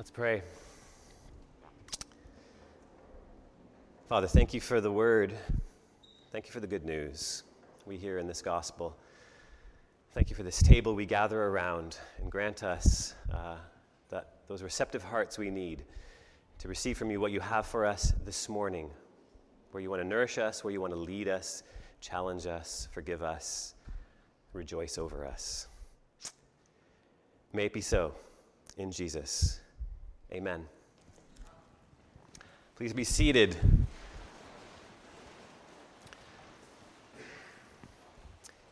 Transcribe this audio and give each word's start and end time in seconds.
Let's 0.00 0.10
pray. 0.10 0.40
Father, 4.08 4.26
thank 4.26 4.54
you 4.54 4.60
for 4.62 4.80
the 4.80 4.90
word. 4.90 5.34
Thank 6.32 6.46
you 6.46 6.52
for 6.52 6.60
the 6.60 6.66
good 6.66 6.86
news 6.86 7.42
we 7.84 7.98
hear 7.98 8.16
in 8.16 8.26
this 8.26 8.40
gospel. 8.40 8.96
Thank 10.14 10.30
you 10.30 10.36
for 10.36 10.42
this 10.42 10.62
table 10.62 10.94
we 10.94 11.04
gather 11.04 11.42
around 11.42 11.98
and 12.18 12.32
grant 12.32 12.62
us 12.62 13.14
uh, 13.30 13.56
that 14.08 14.36
those 14.48 14.62
receptive 14.62 15.02
hearts 15.02 15.36
we 15.36 15.50
need 15.50 15.84
to 16.60 16.68
receive 16.68 16.96
from 16.96 17.10
you 17.10 17.20
what 17.20 17.30
you 17.30 17.40
have 17.40 17.66
for 17.66 17.84
us 17.84 18.14
this 18.24 18.48
morning, 18.48 18.88
where 19.72 19.82
you 19.82 19.90
want 19.90 20.00
to 20.00 20.08
nourish 20.08 20.38
us, 20.38 20.64
where 20.64 20.72
you 20.72 20.80
want 20.80 20.94
to 20.94 20.98
lead 20.98 21.28
us, 21.28 21.62
challenge 22.00 22.46
us, 22.46 22.88
forgive 22.90 23.22
us, 23.22 23.74
rejoice 24.54 24.96
over 24.96 25.26
us. 25.26 25.68
May 27.52 27.66
it 27.66 27.74
be 27.74 27.82
so 27.82 28.14
in 28.78 28.90
Jesus. 28.90 29.60
Amen. 30.32 30.64
Please 32.76 32.92
be 32.92 33.02
seated. 33.02 33.56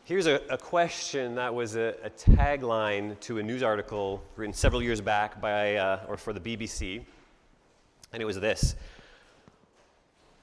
Here's 0.05 0.25
a, 0.25 0.35
a 0.49 0.57
question 0.57 1.35
that 1.35 1.53
was 1.53 1.75
a, 1.75 1.95
a, 2.01 2.09
tagline 2.09 3.19
to 3.19 3.39
a 3.39 3.43
news 3.43 3.61
article 3.61 4.23
written 4.37 4.53
several 4.53 4.81
years 4.81 5.01
back 5.01 5.41
by, 5.41 5.75
uh, 5.75 6.05
or 6.07 6.15
for 6.15 6.31
the 6.31 6.39
BBC, 6.39 7.03
and 8.13 8.21
it 8.21 8.25
was 8.25 8.39
this 8.39 8.77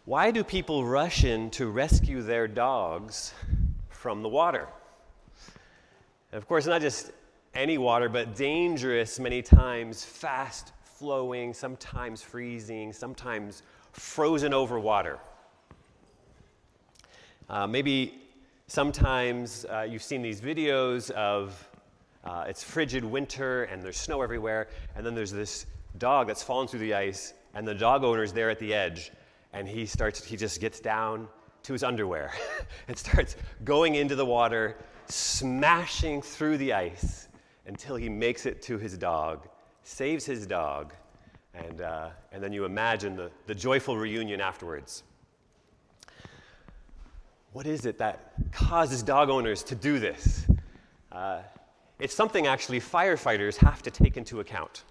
Why 0.05 0.30
do 0.30 0.44
people 0.44 0.84
rush 0.84 1.24
in 1.24 1.48
to 1.52 1.70
rescue 1.70 2.20
their 2.20 2.46
dogs 2.46 3.33
from 3.88 4.20
the 4.20 4.28
water? 4.28 4.69
And 6.30 6.36
of 6.36 6.46
course, 6.46 6.66
not 6.66 6.83
just 6.83 7.10
any 7.55 7.78
water, 7.78 8.10
but 8.10 8.36
dangerous 8.36 9.19
many 9.19 9.41
times, 9.41 10.05
fast 10.05 10.72
flowing, 10.98 11.52
sometimes 11.52 12.23
freezing, 12.23 12.92
sometimes 12.92 13.62
frozen 13.92 14.55
over 14.55 14.80
water. 14.80 15.19
Uh, 17.48 17.66
maybe 17.66 18.14
sometimes 18.66 19.67
uh, 19.67 19.86
you've 19.89 20.02
seen 20.02 20.22
these 20.22 20.41
videos 20.41 21.11
of 21.11 21.69
uh, 22.24 22.44
it's 22.48 22.62
frigid 22.62 23.05
winter 23.05 23.64
and 23.64 23.83
there's 23.83 23.97
snow 23.97 24.22
everywhere, 24.22 24.69
and 24.97 25.05
then 25.05 25.14
there's 25.14 25.30
this 25.30 25.67
dog 25.98 26.27
that's 26.27 26.42
fallen 26.42 26.67
through 26.67 26.80
the 26.80 26.94
ice, 26.94 27.34
and 27.55 27.67
the 27.67 27.74
dog 27.74 28.02
owner's 28.02 28.33
there 28.33 28.50
at 28.50 28.58
the 28.58 28.72
edge, 28.74 29.12
and 29.52 29.69
he 29.69 29.86
starts, 29.86 30.24
he 30.24 30.36
just 30.36 30.61
gets 30.61 30.80
down 30.80 31.28
to 31.62 31.72
his 31.72 31.84
underwear 31.84 32.33
and 32.89 32.97
starts 32.97 33.36
going 33.64 33.97
into 33.97 34.17
the 34.17 34.27
water, 34.27 34.77
smashing 35.08 36.22
through 36.22 36.56
the 36.56 36.72
ice 36.72 37.28
until 37.67 37.97
he 37.97 38.08
makes 38.08 38.47
it 38.47 38.62
to 38.62 38.78
his 38.78 38.97
dog 38.97 39.47
saves 39.87 40.27
his 40.27 40.47
dog, 40.48 40.92
and, 41.55 41.81
uh, 41.81 42.09
and 42.33 42.42
then 42.42 42.53
you 42.53 42.65
imagine 42.65 43.15
the, 43.15 43.31
the 43.47 43.55
joyful 43.55 43.97
reunion 43.97 44.41
afterwards. 44.41 45.05
What 47.53 47.67
is 47.67 47.87
it 47.87 47.97
that 47.98 48.33
causes 48.51 49.03
dog 49.03 49.31
owners 49.31 49.62
to 49.62 49.77
do 49.77 50.01
this? 50.01 50.45
Uh, 51.12 51.39
it's 52.01 52.14
something 52.14 52.48
actually 52.48 52.81
firefighters 52.81 53.57
have 53.59 53.81
to 53.84 53.91
take 53.92 54.17
into 54.17 54.41
account. 54.41 54.83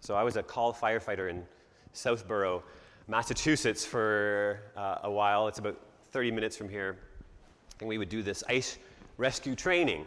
So 0.00 0.16
I 0.16 0.24
was 0.24 0.36
a 0.36 0.42
call 0.42 0.74
firefighter 0.74 1.30
in 1.30 1.44
Southborough, 1.92 2.64
Massachusetts 3.06 3.86
for 3.86 4.60
uh, 4.76 4.98
a 5.04 5.10
while. 5.10 5.46
It's 5.46 5.60
about 5.60 5.78
30 6.10 6.32
minutes 6.32 6.56
from 6.56 6.68
here. 6.68 6.98
And 7.78 7.88
we 7.88 7.98
would 7.98 8.08
do 8.08 8.20
this 8.20 8.42
ice 8.48 8.78
rescue 9.16 9.54
training. 9.54 10.06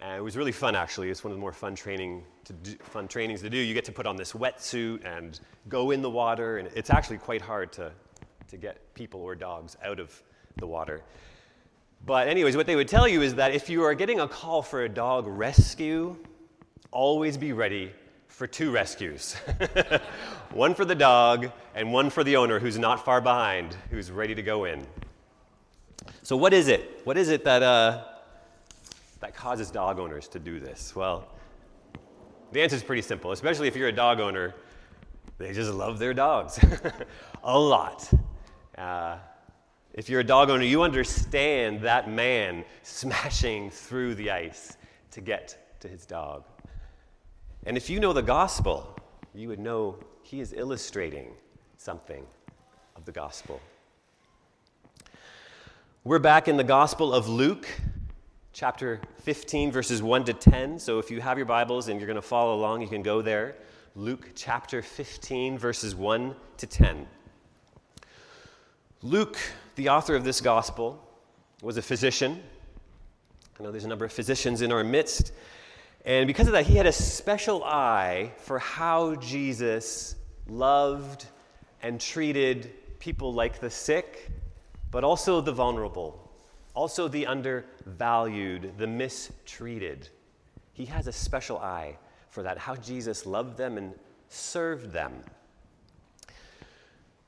And 0.00 0.16
it 0.16 0.22
was 0.22 0.36
really 0.36 0.52
fun, 0.52 0.74
actually. 0.74 1.10
It's 1.10 1.22
one 1.22 1.30
of 1.30 1.36
the 1.36 1.40
more 1.40 1.52
fun 1.52 1.74
training 1.74 2.24
do, 2.62 2.74
fun 2.82 3.06
trainings 3.06 3.42
to 3.42 3.50
do. 3.50 3.58
You 3.58 3.74
get 3.74 3.84
to 3.84 3.92
put 3.92 4.06
on 4.06 4.16
this 4.16 4.32
wetsuit 4.32 5.04
and 5.04 5.38
go 5.68 5.90
in 5.90 6.00
the 6.00 6.10
water, 6.10 6.58
and 6.58 6.68
it's 6.74 6.90
actually 6.90 7.18
quite 7.18 7.42
hard 7.42 7.70
to, 7.72 7.92
to 8.48 8.56
get 8.56 8.94
people 8.94 9.20
or 9.20 9.34
dogs 9.34 9.76
out 9.84 10.00
of 10.00 10.22
the 10.56 10.66
water. 10.66 11.02
But, 12.06 12.28
anyways, 12.28 12.56
what 12.56 12.66
they 12.66 12.76
would 12.76 12.88
tell 12.88 13.06
you 13.06 13.20
is 13.20 13.34
that 13.34 13.52
if 13.52 13.68
you 13.68 13.82
are 13.82 13.94
getting 13.94 14.20
a 14.20 14.28
call 14.28 14.62
for 14.62 14.84
a 14.84 14.88
dog 14.88 15.26
rescue, 15.26 16.16
always 16.90 17.36
be 17.36 17.52
ready 17.52 17.92
for 18.26 18.46
two 18.46 18.70
rescues 18.70 19.34
one 20.52 20.74
for 20.74 20.84
the 20.84 20.94
dog 20.94 21.50
and 21.74 21.92
one 21.92 22.08
for 22.08 22.24
the 22.24 22.36
owner 22.36 22.58
who's 22.58 22.78
not 22.78 23.04
far 23.04 23.20
behind, 23.20 23.76
who's 23.90 24.10
ready 24.10 24.34
to 24.34 24.42
go 24.42 24.64
in. 24.64 24.86
So, 26.22 26.38
what 26.38 26.54
is 26.54 26.68
it? 26.68 27.02
What 27.04 27.18
is 27.18 27.28
it 27.28 27.44
that, 27.44 27.62
uh, 27.62 28.04
that 29.20 29.34
causes 29.34 29.70
dog 29.70 29.98
owners 29.98 30.28
to 30.28 30.38
do 30.38 30.60
this? 30.60 30.94
Well, 30.96 31.28
the 32.52 32.60
answer 32.60 32.76
is 32.76 32.82
pretty 32.82 33.02
simple, 33.02 33.32
especially 33.32 33.68
if 33.68 33.76
you're 33.76 33.88
a 33.88 33.92
dog 33.92 34.20
owner. 34.20 34.54
They 35.38 35.52
just 35.52 35.72
love 35.72 35.98
their 35.98 36.12
dogs 36.12 36.58
a 37.44 37.58
lot. 37.58 38.10
Uh, 38.76 39.16
if 39.94 40.08
you're 40.08 40.20
a 40.20 40.24
dog 40.24 40.50
owner, 40.50 40.64
you 40.64 40.82
understand 40.82 41.80
that 41.82 42.10
man 42.10 42.64
smashing 42.82 43.70
through 43.70 44.14
the 44.16 44.30
ice 44.30 44.76
to 45.12 45.20
get 45.20 45.76
to 45.80 45.88
his 45.88 46.06
dog. 46.06 46.44
And 47.64 47.76
if 47.76 47.90
you 47.90 48.00
know 48.00 48.12
the 48.12 48.22
gospel, 48.22 48.96
you 49.34 49.48
would 49.48 49.58
know 49.58 49.96
he 50.22 50.40
is 50.40 50.52
illustrating 50.52 51.32
something 51.76 52.24
of 52.96 53.04
the 53.04 53.12
gospel. 53.12 53.60
We're 56.04 56.18
back 56.18 56.48
in 56.48 56.56
the 56.56 56.64
Gospel 56.64 57.12
of 57.12 57.28
Luke, 57.28 57.68
chapter 58.52 59.00
15, 59.22 59.70
verses 59.70 60.02
1 60.02 60.24
to 60.24 60.32
10. 60.32 60.78
So 60.78 60.98
if 60.98 61.10
you 61.10 61.20
have 61.20 61.38
your 61.38 61.46
Bibles 61.46 61.88
and 61.88 62.00
you're 62.00 62.06
going 62.06 62.16
to 62.16 62.22
follow 62.22 62.54
along, 62.54 62.82
you 62.82 62.88
can 62.88 63.02
go 63.02 63.22
there. 63.22 63.56
Luke 63.94 64.30
chapter 64.34 64.82
15, 64.82 65.56
verses 65.56 65.94
1 65.94 66.34
to 66.58 66.66
10. 66.66 67.06
Luke, 69.02 69.38
the 69.76 69.88
author 69.88 70.14
of 70.14 70.24
this 70.24 70.40
gospel, 70.40 71.00
was 71.62 71.76
a 71.76 71.82
physician. 71.82 72.42
I 73.58 73.62
know 73.62 73.70
there's 73.70 73.84
a 73.84 73.88
number 73.88 74.04
of 74.04 74.12
physicians 74.12 74.62
in 74.62 74.72
our 74.72 74.84
midst. 74.84 75.32
And 76.04 76.26
because 76.26 76.46
of 76.46 76.52
that, 76.54 76.66
he 76.66 76.74
had 76.76 76.86
a 76.86 76.92
special 76.92 77.62
eye 77.62 78.32
for 78.38 78.58
how 78.58 79.14
Jesus 79.16 80.16
loved 80.48 81.26
and 81.82 82.00
treated 82.00 82.72
people 82.98 83.32
like 83.32 83.60
the 83.60 83.70
sick, 83.70 84.30
but 84.90 85.04
also 85.04 85.40
the 85.40 85.52
vulnerable 85.52 86.29
also 86.74 87.08
the 87.08 87.26
undervalued, 87.26 88.74
the 88.78 88.86
mistreated. 88.86 90.08
He 90.72 90.84
has 90.86 91.06
a 91.06 91.12
special 91.12 91.58
eye 91.58 91.96
for 92.30 92.42
that, 92.42 92.58
how 92.58 92.76
Jesus 92.76 93.26
loved 93.26 93.56
them 93.56 93.76
and 93.76 93.92
served 94.28 94.92
them. 94.92 95.12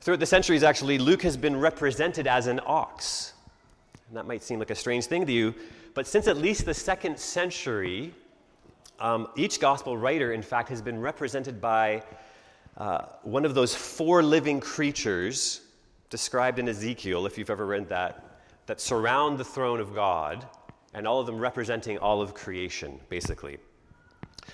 Throughout 0.01 0.21
the 0.21 0.27
centuries, 0.27 0.63
actually, 0.63 0.99
Luke 0.99 1.23
has 1.23 1.37
been 1.37 1.59
represented 1.59 2.27
as 2.27 2.47
an 2.47 2.61
ox. 2.67 3.35
And 4.09 4.17
that 4.17 4.27
might 4.27 4.43
seem 4.43 4.59
like 4.59 4.71
a 4.71 4.75
strange 4.75 5.07
thing 5.07 5.27
to 5.27 5.33
you, 5.33 5.55
but 5.95 6.07
since 6.07 6.29
at 6.29 6.37
least 6.37 6.65
the 6.65 6.75
second 6.75 7.19
century, 7.19 8.13
um, 8.99 9.29
each 9.37 9.61
gospel 9.61 9.97
writer, 9.97 10.33
in 10.33 10.43
fact, 10.43 10.69
has 10.69 10.81
been 10.81 11.01
represented 11.01 11.61
by 11.61 12.03
uh, 12.77 13.07
one 13.23 13.45
of 13.45 13.55
those 13.55 13.75
four 13.75 14.23
living 14.23 14.61
creatures 14.61 15.63
described 16.11 16.59
in 16.59 16.69
Ezekiel, 16.69 17.27
if 17.27 17.37
you've 17.37 17.51
ever 17.51 17.67
read 17.67 17.89
that 17.89 18.32
that 18.67 18.81
surround 18.81 19.39
the 19.39 19.45
throne 19.45 19.81
of 19.81 19.95
God, 19.95 20.47
and 20.95 21.07
all 21.07 21.21
of 21.21 21.27
them 21.27 21.39
representing 21.39 21.99
all 21.99 22.21
of 22.21 22.35
creation, 22.35 23.01
basically. 23.09 23.59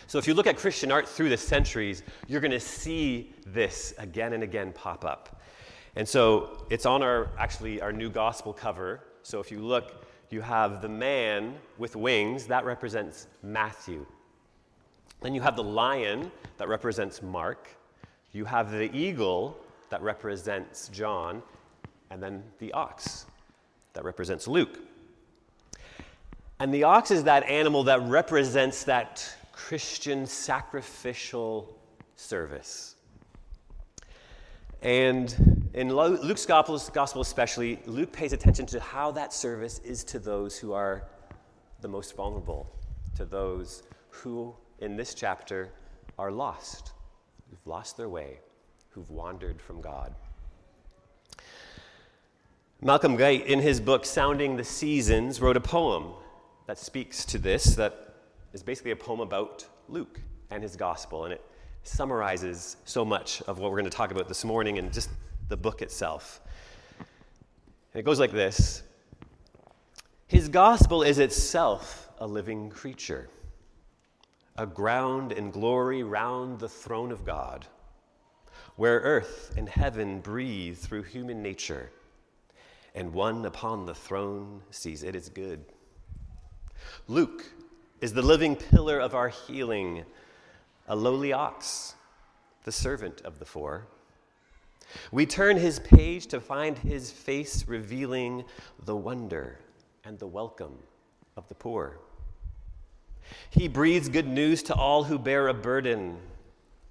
So 0.07 0.19
if 0.19 0.27
you 0.27 0.35
look 0.35 0.47
at 0.47 0.57
Christian 0.57 0.93
art 0.93 1.09
through 1.09 1.29
the 1.29 1.37
centuries, 1.37 2.03
you're 2.27 2.41
going 2.41 2.51
to 2.51 2.61
see 2.61 3.33
this 3.47 3.95
again 3.99 4.33
and 4.33 4.43
again 4.43 4.73
pop 4.73 5.05
up. 5.05 5.41
And 5.97 6.09
so 6.09 6.67
it's 6.71 6.87
on 6.87 7.03
our 7.03 7.31
actually 7.39 7.81
our 7.81 7.93
new 7.93 8.11
gospel 8.11 8.53
cover. 8.53 9.01
So 9.23 9.41
if 9.41 9.51
you 9.51 9.59
look, 9.59 10.05
you 10.31 10.41
have 10.41 10.83
the 10.83 10.89
man 10.89 11.55
with 11.79 11.97
wings, 11.97 12.47
that 12.47 12.65
represents 12.65 13.27
Matthew. 13.43 14.07
Then 15.21 15.35
you 15.35 15.41
have 15.41 15.57
the 15.57 15.65
lion 15.65 16.31
that 16.59 16.69
represents 16.69 17.23
Mark. 17.23 17.69
You 18.33 18.45
have 18.45 18.71
the 18.71 18.95
eagle 18.95 19.59
that 19.91 20.03
represents 20.03 20.89
John, 20.89 21.43
and 22.11 22.23
then 22.23 22.45
the 22.59 22.73
ox 22.73 23.27
that 23.99 24.05
represents 24.05 24.47
Luke. 24.47 24.79
And 26.61 26.73
the 26.73 26.85
ox 26.85 27.11
is 27.11 27.25
that 27.25 27.43
animal 27.43 27.83
that 27.83 28.01
represents 28.03 28.85
that 28.85 29.29
Christian 29.51 30.25
sacrificial 30.25 31.77
service. 32.15 32.95
And 34.83 35.69
in 35.75 35.93
Luke's 35.93 36.47
gospel, 36.47 36.77
especially, 37.21 37.81
Luke 37.87 38.13
pays 38.13 38.33
attention 38.33 38.67
to 38.67 38.79
how 38.79 39.11
that 39.11 39.33
service 39.33 39.81
is 39.81 40.05
to 40.05 40.21
those 40.21 40.57
who 40.57 40.73
are 40.73 41.03
the 41.81 41.89
most 41.89 42.15
vulnerable, 42.15 42.71
to 43.17 43.25
those 43.25 43.83
who, 44.11 44.55
in 44.79 44.97
this 44.97 45.13
chapter, 45.13 45.71
are 46.21 46.31
lost, 46.31 46.93
who've 47.51 47.67
lost 47.67 47.97
their 47.97 48.09
way, 48.09 48.39
who've 48.91 49.11
wandered 49.11 49.61
from 49.61 49.81
God. 49.81 50.15
Malcolm 52.81 53.17
Guite, 53.17 53.45
in 53.47 53.59
his 53.59 53.81
book 53.81 54.07
Sounding 54.07 54.57
the 54.57 54.63
Seasons, 54.63 55.41
wrote 55.41 55.57
a 55.57 55.61
poem 55.61 56.13
that 56.67 56.79
speaks 56.79 57.25
to 57.25 57.37
this, 57.37 57.75
that 57.75 58.15
is 58.53 58.63
basically 58.63 58.93
a 58.93 58.97
poem 58.97 59.19
about 59.19 59.67
Luke 59.89 60.21
and 60.53 60.63
his 60.63 60.77
gospel. 60.77 61.25
And 61.25 61.33
it 61.33 61.45
summarizes 61.83 62.77
so 62.85 63.05
much 63.05 63.43
of 63.49 63.59
what 63.59 63.73
we're 63.73 63.81
going 63.81 63.91
to 63.91 63.97
talk 63.97 64.13
about 64.13 64.29
this 64.29 64.45
morning 64.45 64.79
and 64.79 64.93
just 64.93 65.11
the 65.49 65.57
book 65.57 65.83
itself. 65.83 66.41
And 66.99 68.01
it 68.01 68.05
goes 68.05 68.21
like 68.21 68.31
this 68.31 68.85
His 70.29 70.49
gospel 70.49 71.03
is 71.03 71.19
itself 71.19 72.09
a 72.19 72.29
living 72.29 72.71
creature, 72.71 73.29
a 74.57 74.67
ground 74.67 75.33
in 75.33 75.51
glory 75.51 76.05
round 76.05 76.61
the 76.61 76.69
throne 76.69 77.11
of 77.11 77.25
God, 77.25 77.67
where 78.77 79.01
earth 79.01 79.53
and 79.57 79.69
heaven 79.69 80.21
breathe 80.21 80.79
through 80.79 81.03
human 81.03 81.43
nature, 81.43 81.91
and 82.99 83.15
one 83.15 83.47
upon 83.47 83.87
the 83.87 83.95
throne 83.95 84.61
sees 84.73 85.05
it 85.05 85.15
is 85.15 85.29
good. 85.29 85.65
Luke 87.07 87.45
is 88.01 88.13
the 88.13 88.23
living 88.23 88.57
pillar 88.57 88.99
of 88.99 89.15
our 89.15 89.29
healing, 89.29 90.05
a 90.89 90.97
lowly 90.97 91.33
ox, 91.33 91.95
the 92.65 92.73
servant 92.73 93.21
of 93.21 93.39
the 93.39 93.45
four. 93.45 93.87
We 95.13 95.27
turn 95.27 95.59
his 95.59 95.79
page 95.79 96.27
to 96.27 96.41
find 96.41 96.77
his 96.77 97.13
face 97.13 97.69
revealing 97.69 98.43
the 98.85 98.97
wonder 98.97 99.61
and 100.03 100.19
the 100.19 100.27
welcome 100.27 100.77
of 101.37 101.47
the 101.47 101.55
poor. 101.55 102.01
He 103.49 103.69
breathes 103.69 104.09
good 104.09 104.27
news 104.27 104.61
to 104.65 104.75
all 104.75 105.05
who 105.05 105.21
bear 105.21 105.47
a 105.47 105.55
burden, 105.55 106.19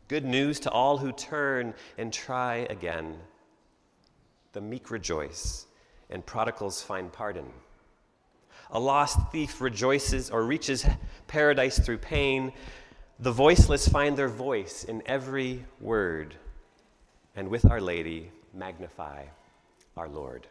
good 0.08 0.24
news 0.24 0.62
to 0.62 0.72
all 0.72 1.00
who 1.00 1.12
turn 1.12 1.74
and 1.98 2.14
try 2.14 2.66
again. 2.70 3.18
The 4.54 4.62
meek 4.62 4.90
rejoice, 4.90 5.68
and 6.10 6.26
prodigals 6.26 6.82
find 6.82 7.12
pardon. 7.12 7.46
A 8.72 8.80
lost 8.80 9.20
thief 9.32 9.62
rejoices 9.62 10.30
or 10.30 10.44
reaches 10.44 10.86
paradise 11.28 11.80
through 11.80 12.00
pain. 12.00 12.52
The 13.20 13.32
voiceless 13.32 13.88
find 13.88 14.18
their 14.18 14.28
voice 14.28 14.84
in 14.84 15.02
every 15.06 15.66
word, 15.80 16.36
and 17.36 17.48
with 17.48 17.66
Our 17.66 17.82
Lady, 17.82 18.32
magnify 18.54 19.24
our 19.96 20.08
Lord. 20.08 20.48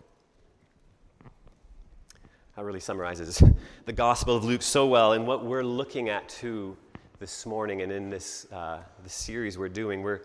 That 2.57 2.65
really 2.65 2.81
summarizes 2.81 3.43
the 3.85 3.93
Gospel 3.93 4.35
of 4.35 4.45
Luke 4.45 4.63
so 4.63 4.87
well, 4.87 5.13
and 5.13 5.27
what 5.27 5.45
we're 5.45 5.63
looking 5.63 6.09
at 6.09 6.29
too 6.29 6.77
this 7.19 7.47
morning 7.47 7.83
and 7.83 7.93
in 7.93 8.11
this, 8.11 8.47
uh, 8.53 8.81
series 9.07 9.59
we're 9.59 9.69
doing. 9.69 10.03
We're, 10.03 10.23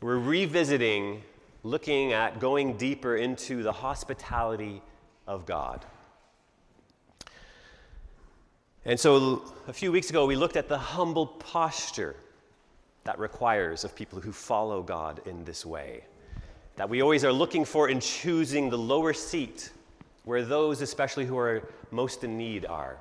we're 0.00 0.18
revisiting, 0.18 1.22
looking 1.62 2.12
at 2.12 2.40
going 2.40 2.76
deeper 2.76 3.16
into 3.16 3.62
the 3.62 3.72
hospitality 3.72 4.82
of 5.26 5.46
God. 5.46 5.84
And 8.84 8.98
so 8.98 9.42
a 9.68 9.72
few 9.72 9.92
weeks 9.92 10.08
ago, 10.10 10.24
we 10.26 10.36
looked 10.36 10.56
at 10.56 10.68
the 10.68 10.78
humble 10.78 11.26
posture 11.26 12.16
that 13.04 13.18
requires 13.18 13.84
of 13.84 13.94
people 13.94 14.20
who 14.20 14.32
follow 14.32 14.82
God 14.82 15.20
in 15.26 15.44
this 15.44 15.66
way. 15.66 16.04
That 16.76 16.88
we 16.88 17.02
always 17.02 17.24
are 17.24 17.32
looking 17.32 17.64
for 17.64 17.88
in 17.88 18.00
choosing 18.00 18.70
the 18.70 18.78
lower 18.78 19.12
seat 19.12 19.70
where 20.24 20.42
those, 20.42 20.80
especially 20.80 21.26
who 21.26 21.36
are 21.36 21.68
most 21.90 22.24
in 22.24 22.38
need, 22.38 22.64
are. 22.64 22.96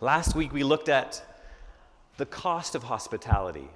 Last 0.00 0.34
week, 0.34 0.52
we 0.52 0.62
looked 0.62 0.88
at 0.88 1.22
the 2.16 2.26
cost 2.26 2.74
of 2.74 2.82
hospitality, 2.82 3.68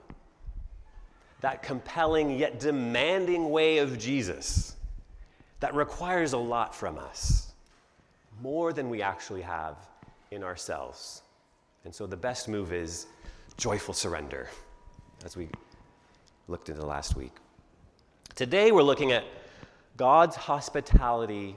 that 1.43 1.63
compelling 1.63 2.39
yet 2.39 2.61
demanding 2.61 3.51
way 3.51 3.79
of 3.79 3.99
Jesus 3.99 4.77
that 5.61 5.75
requires 5.75 6.33
a 6.33 6.39
lot 6.39 6.75
from 6.75 6.99
us, 6.99 7.53
more 8.41 8.73
than 8.73 8.89
we 8.89 9.03
actually 9.03 9.43
have 9.43 9.77
in 10.31 10.43
ourselves. 10.43 11.23
And 11.85 11.95
so 11.95 12.07
the 12.07 12.17
best 12.17 12.49
move 12.49 12.73
is 12.73 13.07
joyful 13.57 13.93
surrender, 13.93 14.49
as 15.25 15.37
we 15.37 15.49
looked 16.47 16.69
into 16.69 16.87
last 16.87 17.17
week. 17.17 17.33
Today 18.37 18.71
we're 18.71 18.83
looking 18.83 19.11
at 19.11 19.25
God's 19.97 20.37
hospitality 20.37 21.57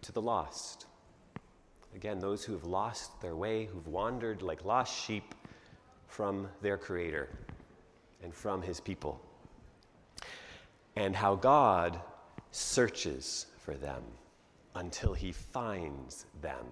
to 0.00 0.12
the 0.12 0.22
lost. 0.22 0.86
Again, 1.94 2.20
those 2.20 2.42
who 2.42 2.54
have 2.54 2.64
lost 2.64 3.20
their 3.20 3.36
way, 3.36 3.66
who've 3.66 3.86
wandered 3.86 4.40
like 4.40 4.64
lost 4.64 4.98
sheep 4.98 5.34
from 6.08 6.48
their 6.62 6.78
Creator 6.78 7.28
and 8.22 8.34
from 8.34 8.62
His 8.62 8.80
people. 8.80 9.20
And 10.96 11.14
how 11.14 11.34
God 11.34 12.00
searches 12.50 13.46
for 13.58 13.74
them 13.74 14.02
until 14.74 15.14
He 15.14 15.32
finds 15.32 16.26
them 16.42 16.66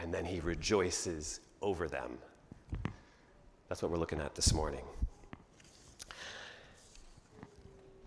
and 0.00 0.12
then 0.12 0.24
he 0.24 0.40
rejoices 0.40 1.40
over 1.60 1.86
them. 1.86 2.18
That's 3.68 3.82
what 3.82 3.90
we're 3.90 3.98
looking 3.98 4.20
at 4.20 4.34
this 4.34 4.52
morning. 4.52 4.84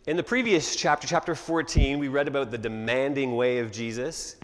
In 0.07 0.17
the 0.17 0.23
previous 0.23 0.75
chapter, 0.75 1.07
chapter 1.07 1.35
14, 1.35 1.99
we 1.99 2.07
read 2.09 2.27
about 2.27 2.51
the 2.51 2.57
demanding 2.57 3.35
way 3.35 3.59
of 3.59 3.71
Jesus. 3.71 4.35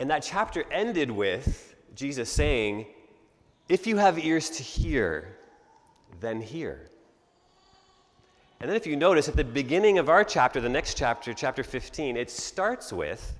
And 0.00 0.10
that 0.10 0.22
chapter 0.22 0.64
ended 0.72 1.10
with 1.10 1.76
Jesus 1.94 2.30
saying, 2.30 2.86
If 3.68 3.86
you 3.86 3.96
have 3.96 4.18
ears 4.18 4.50
to 4.50 4.62
hear, 4.62 5.36
then 6.20 6.40
hear. 6.40 6.88
And 8.60 8.70
then, 8.70 8.76
if 8.76 8.86
you 8.86 8.96
notice, 8.96 9.28
at 9.28 9.36
the 9.36 9.44
beginning 9.44 9.98
of 9.98 10.08
our 10.08 10.24
chapter, 10.24 10.60
the 10.60 10.68
next 10.68 10.96
chapter, 10.96 11.34
chapter 11.34 11.62
15, 11.62 12.16
it 12.16 12.30
starts 12.30 12.92
with 12.92 13.34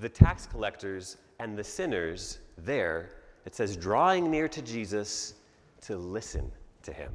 the 0.00 0.08
tax 0.08 0.46
collectors 0.46 1.16
and 1.38 1.56
the 1.56 1.64
sinners 1.64 2.38
there, 2.58 3.10
it 3.46 3.54
says, 3.54 3.76
drawing 3.76 4.30
near 4.30 4.48
to 4.48 4.62
Jesus 4.62 5.34
to 5.82 5.96
listen 5.96 6.50
to 6.82 6.92
him. 6.92 7.12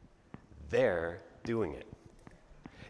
They're 0.70 1.20
doing 1.44 1.74
it. 1.74 1.86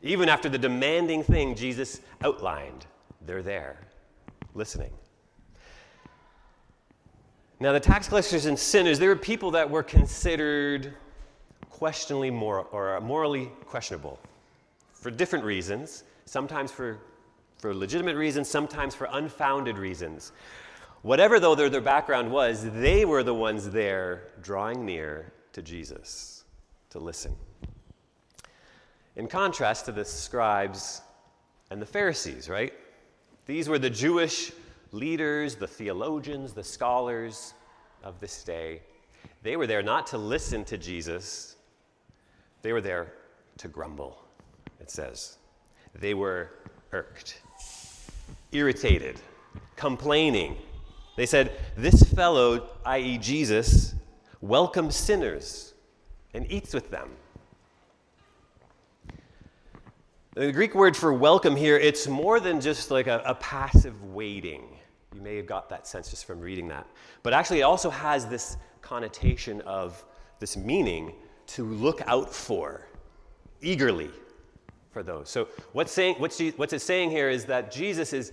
Even 0.02 0.28
after 0.28 0.48
the 0.48 0.58
demanding 0.58 1.22
thing 1.22 1.54
Jesus 1.54 2.00
outlined, 2.22 2.86
they're 3.24 3.42
there, 3.42 3.78
listening. 4.54 4.90
Now, 7.58 7.72
the 7.72 7.80
tax 7.80 8.08
collectors 8.08 8.44
and 8.44 8.58
sinners, 8.58 8.98
they 8.98 9.08
were 9.08 9.16
people 9.16 9.52
that 9.52 9.70
were 9.70 9.82
considered 9.82 10.92
questionably 11.74 12.30
moral 12.30 12.68
or 12.70 13.00
morally 13.00 13.50
questionable 13.66 14.16
for 14.92 15.10
different 15.10 15.44
reasons, 15.44 16.04
sometimes 16.24 16.70
for, 16.70 16.98
for 17.58 17.74
legitimate 17.74 18.14
reasons, 18.14 18.48
sometimes 18.48 18.94
for 18.94 19.08
unfounded 19.10 19.76
reasons. 19.76 20.30
Whatever, 21.02 21.40
though, 21.40 21.56
their, 21.56 21.68
their 21.68 21.80
background 21.80 22.30
was, 22.30 22.70
they 22.70 23.04
were 23.04 23.24
the 23.24 23.34
ones 23.34 23.70
there 23.70 24.28
drawing 24.40 24.86
near 24.86 25.32
to 25.52 25.62
Jesus 25.62 26.44
to 26.90 27.00
listen. 27.00 27.34
In 29.16 29.26
contrast 29.26 29.84
to 29.86 29.92
the 29.92 30.04
scribes 30.04 31.02
and 31.72 31.82
the 31.82 31.86
Pharisees, 31.86 32.48
right? 32.48 32.72
These 33.46 33.68
were 33.68 33.80
the 33.80 33.90
Jewish 33.90 34.52
leaders, 34.92 35.56
the 35.56 35.66
theologians, 35.66 36.52
the 36.52 36.62
scholars 36.62 37.52
of 38.04 38.20
this 38.20 38.44
day. 38.44 38.80
They 39.42 39.56
were 39.56 39.66
there 39.66 39.82
not 39.82 40.06
to 40.08 40.18
listen 40.18 40.64
to 40.66 40.78
Jesus, 40.78 41.53
they 42.64 42.72
were 42.72 42.80
there 42.80 43.12
to 43.58 43.68
grumble, 43.68 44.24
it 44.80 44.90
says. 44.90 45.38
They 45.94 46.14
were 46.14 46.50
irked, 46.90 47.40
irritated, 48.50 49.20
complaining 49.76 50.56
they 51.16 51.26
said, 51.26 51.52
This 51.76 52.02
fellow, 52.02 52.68
i.e., 52.84 53.18
Jesus, 53.18 53.94
welcomes 54.40 54.96
sinners 54.96 55.74
and 56.32 56.50
eats 56.50 56.74
with 56.74 56.90
them. 56.90 57.10
The 60.34 60.50
Greek 60.50 60.74
word 60.74 60.96
for 60.96 61.12
welcome 61.12 61.54
here, 61.54 61.78
it's 61.78 62.08
more 62.08 62.40
than 62.40 62.60
just 62.60 62.90
like 62.90 63.06
a, 63.06 63.22
a, 63.24 63.36
passive 63.36 64.02
waiting. 64.02 64.64
You 65.14 65.20
may 65.20 65.36
have 65.36 65.46
got 65.46 65.68
that 65.68 65.86
sense 65.86 66.10
just 66.10 66.24
from 66.24 66.40
reading 66.40 66.66
that. 66.68 66.88
But 67.22 67.32
actually, 67.32 67.60
it 67.60 67.62
also 67.62 67.88
has 67.88 68.26
this 68.26 68.56
connotation 68.82 69.60
of 69.60 70.04
this 70.40 70.56
meaning 70.56 71.12
to 71.48 71.64
look 71.64 72.02
out 72.06 72.32
for, 72.32 72.86
eagerly 73.60 74.10
for 74.90 75.02
those. 75.02 75.28
So, 75.28 75.48
what's, 75.72 75.92
saying, 75.92 76.16
what's, 76.18 76.40
what's 76.56 76.72
it 76.72 76.80
saying 76.80 77.10
here 77.10 77.28
is 77.28 77.44
that 77.46 77.70
Jesus 77.72 78.12
is 78.12 78.32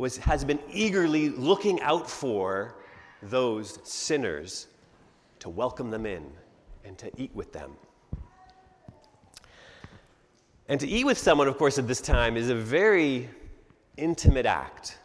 was, 0.00 0.16
has 0.16 0.44
been 0.44 0.58
eagerly 0.72 1.28
looking 1.28 1.80
out 1.82 2.10
for 2.10 2.74
those 3.22 3.78
sinners 3.84 4.66
to 5.38 5.50
welcome 5.50 5.90
them 5.90 6.06
in 6.06 6.24
and 6.84 6.96
to 6.98 7.10
eat 7.20 7.30
with 7.34 7.52
them. 7.52 7.72
And 10.68 10.80
to 10.80 10.88
eat 10.88 11.04
with 11.04 11.18
someone, 11.18 11.48
of 11.48 11.58
course, 11.58 11.78
at 11.78 11.86
this 11.86 12.00
time 12.00 12.36
is 12.36 12.48
a 12.48 12.54
very 12.54 13.28
intimate 13.96 14.46
act. 14.46 14.98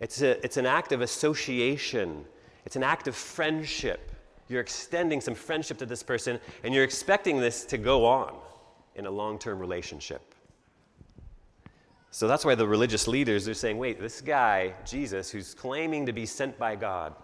It's, 0.00 0.22
a, 0.22 0.44
it's 0.44 0.56
an 0.56 0.66
act 0.66 0.92
of 0.92 1.02
association, 1.02 2.24
it's 2.64 2.76
an 2.76 2.82
act 2.82 3.06
of 3.06 3.14
friendship. 3.14 4.12
You're 4.48 4.60
extending 4.60 5.20
some 5.20 5.34
friendship 5.34 5.78
to 5.78 5.86
this 5.86 6.02
person, 6.02 6.38
and 6.62 6.72
you're 6.72 6.84
expecting 6.84 7.40
this 7.40 7.64
to 7.66 7.78
go 7.78 8.04
on 8.04 8.34
in 8.94 9.06
a 9.06 9.10
long 9.10 9.38
term 9.38 9.58
relationship. 9.58 10.34
So 12.10 12.26
that's 12.26 12.44
why 12.44 12.54
the 12.54 12.66
religious 12.66 13.06
leaders 13.06 13.46
are 13.48 13.54
saying, 13.54 13.76
wait, 13.76 14.00
this 14.00 14.22
guy, 14.22 14.72
Jesus, 14.86 15.30
who's 15.30 15.52
claiming 15.52 16.06
to 16.06 16.12
be 16.12 16.24
sent 16.24 16.58
by 16.58 16.74
God, 16.74 17.14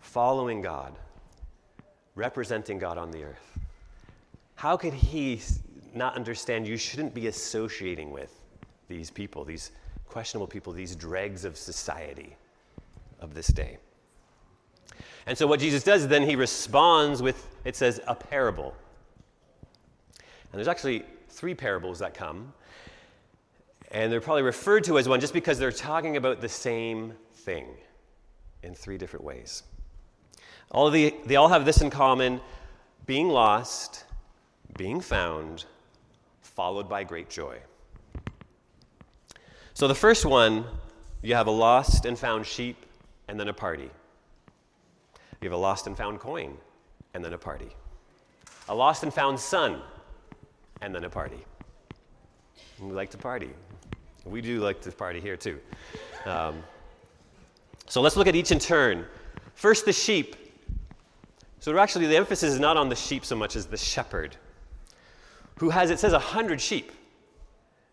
following 0.00 0.62
God, 0.62 0.94
representing 2.14 2.78
God 2.78 2.96
on 2.96 3.10
the 3.10 3.22
earth, 3.24 3.58
How 4.54 4.76
could 4.76 4.94
he 4.94 5.40
not 5.92 6.14
understand 6.14 6.68
you 6.68 6.76
shouldn't 6.76 7.14
be 7.14 7.26
associating 7.26 8.12
with 8.12 8.40
these 8.88 9.10
people, 9.10 9.44
these 9.44 9.72
questionable 10.06 10.46
people, 10.46 10.72
these 10.72 10.94
dregs 10.94 11.44
of 11.44 11.56
society 11.56 12.36
of 13.18 13.34
this 13.34 13.48
day? 13.48 13.78
And 15.26 15.36
so, 15.38 15.46
what 15.46 15.60
Jesus 15.60 15.82
does 15.82 16.08
then, 16.08 16.22
he 16.22 16.36
responds 16.36 17.22
with, 17.22 17.48
it 17.64 17.76
says, 17.76 18.00
a 18.06 18.14
parable. 18.14 18.74
And 20.18 20.58
there's 20.58 20.68
actually 20.68 21.04
three 21.28 21.54
parables 21.54 21.98
that 22.00 22.14
come. 22.14 22.52
And 23.90 24.10
they're 24.10 24.20
probably 24.20 24.42
referred 24.42 24.84
to 24.84 24.98
as 24.98 25.08
one 25.08 25.20
just 25.20 25.34
because 25.34 25.58
they're 25.58 25.70
talking 25.70 26.16
about 26.16 26.40
the 26.40 26.48
same 26.48 27.12
thing 27.30 27.66
in 28.62 28.74
three 28.74 28.98
different 28.98 29.24
ways. 29.24 29.62
All 30.70 30.90
the, 30.90 31.14
they 31.26 31.36
all 31.36 31.48
have 31.48 31.64
this 31.64 31.82
in 31.82 31.90
common 31.90 32.40
being 33.06 33.28
lost, 33.28 34.04
being 34.78 35.00
found, 35.00 35.66
followed 36.40 36.88
by 36.88 37.04
great 37.04 37.28
joy. 37.28 37.58
So 39.74 39.88
the 39.88 39.94
first 39.94 40.24
one, 40.24 40.64
you 41.22 41.34
have 41.34 41.46
a 41.46 41.50
lost 41.50 42.04
and 42.04 42.18
found 42.18 42.46
sheep 42.46 42.76
and 43.28 43.38
then 43.38 43.48
a 43.48 43.52
party. 43.52 43.90
You 45.42 45.50
have 45.50 45.58
a 45.58 45.60
lost 45.60 45.88
and 45.88 45.96
found 45.96 46.20
coin 46.20 46.56
and 47.14 47.24
then 47.24 47.32
a 47.32 47.38
party. 47.38 47.74
A 48.68 48.74
lost 48.74 49.02
and 49.02 49.12
found 49.12 49.38
son 49.40 49.82
and 50.80 50.94
then 50.94 51.02
a 51.02 51.10
party. 51.10 51.44
We 52.80 52.92
like 52.92 53.10
to 53.10 53.18
party. 53.18 53.50
We 54.24 54.40
do 54.40 54.60
like 54.60 54.80
to 54.82 54.92
party 54.92 55.20
here 55.20 55.36
too. 55.36 55.58
Um, 56.26 56.62
so 57.88 58.00
let's 58.00 58.16
look 58.16 58.28
at 58.28 58.36
each 58.36 58.52
in 58.52 58.60
turn. 58.60 59.04
First, 59.54 59.84
the 59.84 59.92
sheep. 59.92 60.36
So 61.58 61.76
actually, 61.76 62.06
the 62.06 62.16
emphasis 62.16 62.54
is 62.54 62.60
not 62.60 62.76
on 62.76 62.88
the 62.88 62.96
sheep 62.96 63.24
so 63.24 63.36
much 63.36 63.56
as 63.56 63.66
the 63.66 63.76
shepherd, 63.76 64.36
who 65.58 65.70
has, 65.70 65.90
it 65.90 65.98
says, 65.98 66.12
a 66.12 66.18
hundred 66.18 66.60
sheep. 66.60 66.92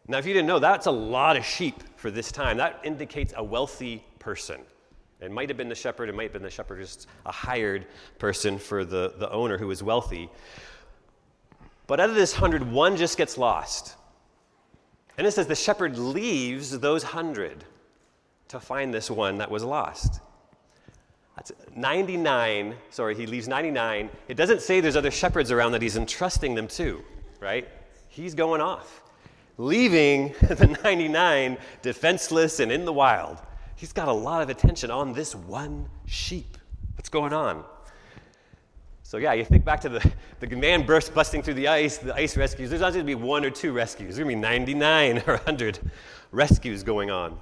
Now, 0.08 0.18
if 0.18 0.26
you 0.26 0.34
didn't 0.34 0.48
know, 0.48 0.60
that's 0.60 0.86
a 0.86 0.92
lot 0.92 1.36
of 1.36 1.46
sheep 1.46 1.84
for 1.96 2.10
this 2.10 2.32
time. 2.32 2.58
That 2.58 2.80
indicates 2.84 3.34
a 3.36 3.44
wealthy 3.44 4.04
person. 4.20 4.62
It 5.22 5.32
might 5.32 5.50
have 5.50 5.58
been 5.58 5.70
the 5.70 5.76
shepherd, 5.76 6.10
it 6.10 6.16
might 6.16 6.24
have 6.24 6.34
been 6.34 6.44
the 6.44 6.50
shepherd, 6.50 6.80
just 6.80 7.08
a 7.26 7.32
hired 7.32 7.86
person 8.20 8.58
for 8.58 8.86
the, 8.86 9.14
the 9.18 9.30
owner 9.32 9.58
who 9.58 9.68
was 9.68 9.84
wealthy. 9.84 10.30
But 11.88 12.00
out 12.00 12.10
of 12.10 12.16
this 12.16 12.34
hundred, 12.34 12.72
one 12.72 12.96
just 12.96 13.18
gets 13.18 13.38
lost. 13.38 13.96
And 15.18 15.28
it 15.28 15.32
says 15.32 15.48
the 15.48 15.56
shepherd 15.56 15.98
leaves 15.98 16.80
those 16.80 17.04
hundred 17.04 17.66
to 18.48 18.60
find 18.60 18.94
this 18.94 19.12
one 19.12 19.40
that 19.40 19.52
was 19.52 19.64
lost. 19.64 20.22
That's 21.36 21.52
99, 21.76 22.76
sorry, 22.90 23.16
he 23.16 23.26
leaves 23.26 23.48
99. 23.48 24.10
It 24.28 24.36
doesn't 24.36 24.62
say 24.62 24.82
there's 24.82 24.96
other 24.96 25.12
shepherds 25.12 25.52
around 25.52 25.72
that 25.74 25.82
he's 25.82 25.98
entrusting 25.98 26.56
them 26.56 26.68
to, 26.70 27.04
right? 27.40 27.68
He's 28.08 28.34
going 28.36 28.62
off, 28.62 29.04
leaving 29.58 30.34
the 30.42 30.78
99 30.84 31.58
defenseless 31.82 32.60
and 32.60 32.72
in 32.72 32.86
the 32.86 32.94
wild. 32.94 33.38
He's 33.80 33.94
got 33.94 34.10
a 34.10 34.14
lot 34.14 34.42
of 34.42 34.50
attention 34.50 34.92
on 34.92 35.14
this 35.14 35.34
one 35.34 35.88
sheep. 36.06 36.58
What's 36.98 37.08
going 37.08 37.32
on? 37.32 37.64
So, 39.04 39.16
yeah, 39.16 39.32
you 39.32 39.46
think 39.46 39.64
back 39.64 39.80
to 39.82 39.90
the, 39.90 40.12
the 40.42 40.54
man 40.54 40.86
burst 40.86 41.14
busting 41.14 41.44
through 41.44 41.54
the 41.54 41.70
ice, 41.70 41.98
the 41.98 42.14
ice 42.14 42.36
rescues. 42.36 42.70
There's 42.70 42.82
not 42.82 42.92
going 42.92 43.06
to 43.06 43.08
be 43.08 43.16
one 43.16 43.46
or 43.46 43.50
two 43.50 43.72
rescues, 43.72 44.18
there's 44.18 44.28
going 44.28 44.36
to 44.36 44.36
be 44.36 44.42
99 44.42 45.20
or 45.28 45.36
100 45.36 45.80
rescues 46.34 46.84
going 46.84 47.10
on. 47.10 47.40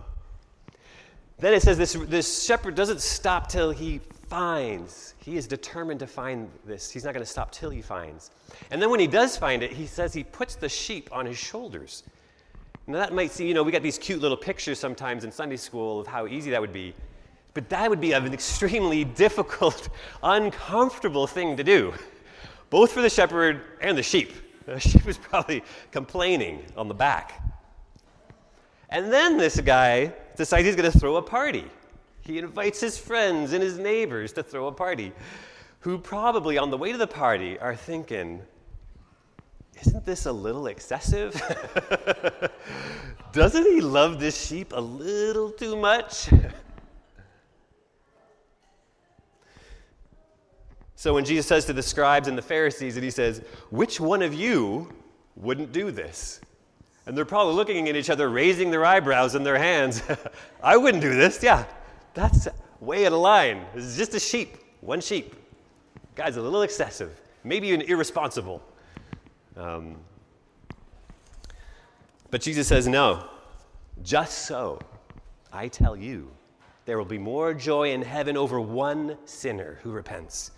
Then 1.39 1.55
it 1.55 1.63
says 1.63 1.79
this, 1.79 1.93
this 1.93 2.43
shepherd 2.43 2.75
doesn't 2.75 3.01
stop 3.01 3.49
till 3.49 3.71
he 3.71 3.99
finds. 4.27 5.15
He 5.17 5.37
is 5.37 5.47
determined 5.47 6.01
to 6.01 6.07
find 6.07 6.51
this. 6.65 6.91
He's 6.91 7.03
not 7.03 7.15
going 7.15 7.25
to 7.25 7.31
stop 7.31 7.51
till 7.51 7.71
he 7.71 7.81
finds. 7.81 8.29
And 8.69 8.79
then 8.79 8.91
when 8.91 8.99
he 8.99 9.07
does 9.07 9.35
find 9.37 9.63
it, 9.63 9.71
he 9.73 9.87
says 9.87 10.13
he 10.13 10.23
puts 10.23 10.53
the 10.53 10.69
sheep 10.69 11.09
on 11.11 11.25
his 11.25 11.37
shoulders. 11.37 12.03
Now 12.89 12.99
that 12.99 13.13
might 13.13 13.31
seem, 13.31 13.47
you 13.47 13.53
know, 13.53 13.63
we 13.63 13.73
got 13.73 13.83
these 13.83 13.97
cute 13.97 14.21
little 14.21 14.37
pictures 14.37 14.79
sometimes 14.79 15.25
in 15.25 15.31
Sunday 15.31 15.57
school 15.57 15.99
of 15.99 16.07
how 16.07 16.25
easy 16.25 16.51
that 16.51 16.61
would 16.61 16.71
be. 16.71 16.93
But 17.53 17.67
that 17.69 17.89
would 17.89 17.99
be 17.99 18.13
an 18.13 18.33
extremely 18.33 19.03
difficult, 19.23 19.89
uncomfortable 20.23 21.27
thing 21.27 21.57
to 21.57 21.63
do, 21.65 21.93
both 22.69 22.93
for 22.93 23.01
the 23.01 23.09
shepherd 23.09 23.61
and 23.81 23.97
the 23.97 24.03
sheep. 24.03 24.31
The 24.65 24.79
sheep 24.79 25.05
was 25.05 25.17
probably 25.17 25.63
complaining 25.91 26.63
on 26.77 26.87
the 26.87 26.93
back. 26.93 27.43
And 28.89 29.11
then 29.11 29.37
this 29.37 29.59
guy 29.59 30.13
decides 30.37 30.65
he's 30.65 30.77
going 30.77 30.89
to 30.89 30.97
throw 30.97 31.17
a 31.17 31.21
party. 31.21 31.65
He 32.21 32.37
invites 32.37 32.79
his 32.79 32.97
friends 32.97 33.51
and 33.51 33.61
his 33.61 33.77
neighbors 33.77 34.31
to 34.33 34.43
throw 34.43 34.67
a 34.67 34.71
party, 34.71 35.11
who 35.81 35.97
probably 35.97 36.57
on 36.57 36.69
the 36.69 36.77
way 36.77 36.93
to 36.93 36.97
the 36.97 37.07
party 37.07 37.59
are 37.59 37.75
thinking, 37.75 38.41
isn't 39.81 40.05
this 40.05 40.25
a 40.25 40.31
little 40.31 40.67
excessive? 40.67 41.31
Doesn't 43.31 43.65
he 43.65 43.81
love 43.81 44.19
this 44.19 44.47
sheep 44.47 44.73
a 44.73 44.81
little 44.81 45.51
too 45.51 45.75
much? 45.75 46.29
so 50.95 51.13
when 51.13 51.25
Jesus 51.25 51.45
says 51.45 51.65
to 51.65 51.73
the 51.73 51.83
scribes 51.83 52.27
and 52.27 52.37
the 52.37 52.41
Pharisees, 52.41 52.95
and 52.95 53.03
he 53.03 53.11
says, 53.11 53.41
Which 53.69 53.99
one 53.99 54.21
of 54.21 54.33
you 54.33 54.91
wouldn't 55.35 55.71
do 55.71 55.91
this? 55.91 56.41
And 57.05 57.15
they're 57.15 57.25
probably 57.25 57.53
looking 57.53 57.87
at 57.87 57.95
each 57.95 58.09
other, 58.09 58.29
raising 58.29 58.71
their 58.71 58.85
eyebrows 58.85 59.35
in 59.35 59.43
their 59.43 59.57
hands. 59.57 60.01
I 60.63 60.75
wouldn't 60.75 61.01
do 61.01 61.13
this. 61.13 61.41
Yeah, 61.41 61.65
that's 62.13 62.47
way 62.79 63.05
out 63.05 63.13
of 63.13 63.19
line. 63.19 63.65
This 63.73 63.85
is 63.85 63.97
just 63.97 64.13
a 64.13 64.19
sheep, 64.19 64.57
one 64.81 64.99
sheep. 64.99 65.35
Guy's 66.15 66.37
a 66.37 66.41
little 66.41 66.63
excessive, 66.63 67.21
maybe 67.43 67.67
even 67.67 67.81
irresponsible. 67.81 68.61
Um, 69.57 69.97
but 72.29 72.41
Jesus 72.41 72.67
says, 72.67 72.87
No, 72.87 73.27
just 74.03 74.45
so, 74.45 74.79
I 75.51 75.67
tell 75.67 75.95
you, 75.95 76.29
there 76.85 76.97
will 76.97 77.05
be 77.05 77.17
more 77.17 77.53
joy 77.53 77.91
in 77.91 78.01
heaven 78.01 78.37
over 78.37 78.61
one 78.61 79.17
sinner 79.25 79.79
who 79.81 79.91
repents, 79.91 80.51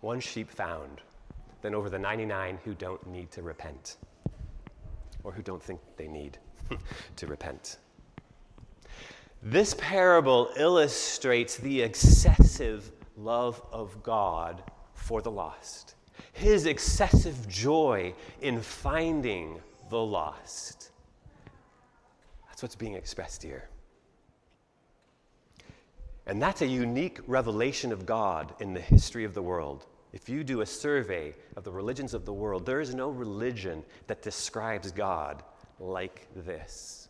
one 0.00 0.20
sheep 0.20 0.50
found, 0.50 1.00
than 1.62 1.74
over 1.74 1.88
the 1.88 1.98
99 1.98 2.58
who 2.64 2.74
don't 2.74 3.06
need 3.06 3.30
to 3.30 3.42
repent 3.42 3.96
or 5.24 5.32
who 5.32 5.42
don't 5.42 5.62
think 5.62 5.80
they 5.96 6.08
need 6.08 6.38
to 7.16 7.26
repent. 7.26 7.78
This 9.42 9.74
parable 9.78 10.50
illustrates 10.56 11.56
the 11.56 11.80
excessive 11.80 12.92
love 13.16 13.62
of 13.72 14.02
God 14.02 14.62
for 14.94 15.22
the 15.22 15.30
lost, 15.30 15.94
his 16.32 16.66
excessive 16.66 17.48
joy 17.48 18.14
in 18.40 18.60
finding 18.60 19.60
the 19.90 19.98
lost. 19.98 20.90
That's 22.48 22.62
what's 22.62 22.76
being 22.76 22.94
expressed 22.94 23.42
here. 23.42 23.68
And 26.26 26.40
that's 26.40 26.62
a 26.62 26.66
unique 26.66 27.18
revelation 27.26 27.92
of 27.92 28.06
God 28.06 28.54
in 28.60 28.72
the 28.72 28.80
history 28.80 29.24
of 29.24 29.34
the 29.34 29.42
world. 29.42 29.86
If 30.12 30.28
you 30.28 30.44
do 30.44 30.60
a 30.60 30.66
survey 30.66 31.34
of 31.56 31.64
the 31.64 31.72
religions 31.72 32.14
of 32.14 32.24
the 32.24 32.32
world, 32.32 32.66
there 32.66 32.80
is 32.80 32.94
no 32.94 33.08
religion 33.10 33.84
that 34.06 34.22
describes 34.22 34.92
God 34.92 35.42
like 35.78 36.26
this. 36.36 37.08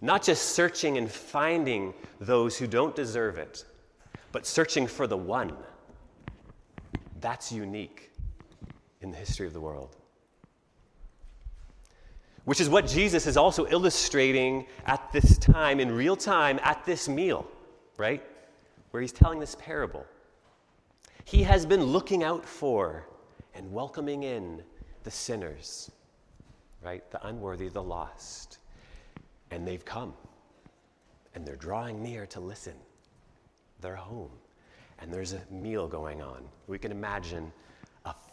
Not 0.00 0.22
just 0.22 0.50
searching 0.50 0.98
and 0.98 1.10
finding 1.10 1.94
those 2.20 2.56
who 2.56 2.66
don't 2.66 2.94
deserve 2.94 3.38
it, 3.38 3.64
but 4.32 4.46
searching 4.46 4.86
for 4.86 5.06
the 5.06 5.16
one. 5.16 5.56
That's 7.20 7.52
unique 7.52 8.09
in 9.00 9.10
the 9.10 9.16
history 9.16 9.46
of 9.46 9.52
the 9.52 9.60
world. 9.60 9.96
Which 12.44 12.60
is 12.60 12.68
what 12.68 12.86
Jesus 12.86 13.26
is 13.26 13.36
also 13.36 13.66
illustrating 13.66 14.66
at 14.86 15.12
this 15.12 15.38
time, 15.38 15.78
in 15.78 15.92
real 15.92 16.16
time, 16.16 16.58
at 16.62 16.84
this 16.84 17.08
meal, 17.08 17.46
right? 17.96 18.22
Where 18.90 19.00
he's 19.00 19.12
telling 19.12 19.38
this 19.38 19.54
parable. 19.58 20.04
He 21.24 21.42
has 21.42 21.64
been 21.64 21.84
looking 21.84 22.24
out 22.24 22.44
for 22.44 23.06
and 23.54 23.70
welcoming 23.72 24.22
in 24.22 24.62
the 25.04 25.10
sinners, 25.10 25.90
right? 26.82 27.08
The 27.10 27.26
unworthy, 27.26 27.68
the 27.68 27.82
lost. 27.82 28.58
And 29.50 29.66
they've 29.66 29.84
come. 29.84 30.14
And 31.34 31.46
they're 31.46 31.56
drawing 31.56 32.02
near 32.02 32.26
to 32.26 32.40
listen. 32.40 32.74
They're 33.80 33.96
home. 33.96 34.30
And 34.98 35.12
there's 35.12 35.32
a 35.32 35.40
meal 35.50 35.88
going 35.88 36.20
on. 36.20 36.42
We 36.66 36.78
can 36.78 36.90
imagine 36.90 37.52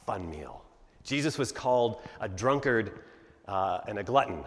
fun 0.07 0.29
meal. 0.31 0.63
Jesus 1.03 1.37
was 1.37 1.51
called 1.51 2.01
a 2.21 2.29
drunkard 2.29 2.99
uh, 3.47 3.81
and 3.87 3.99
a 3.99 4.03
glutton. 4.03 4.43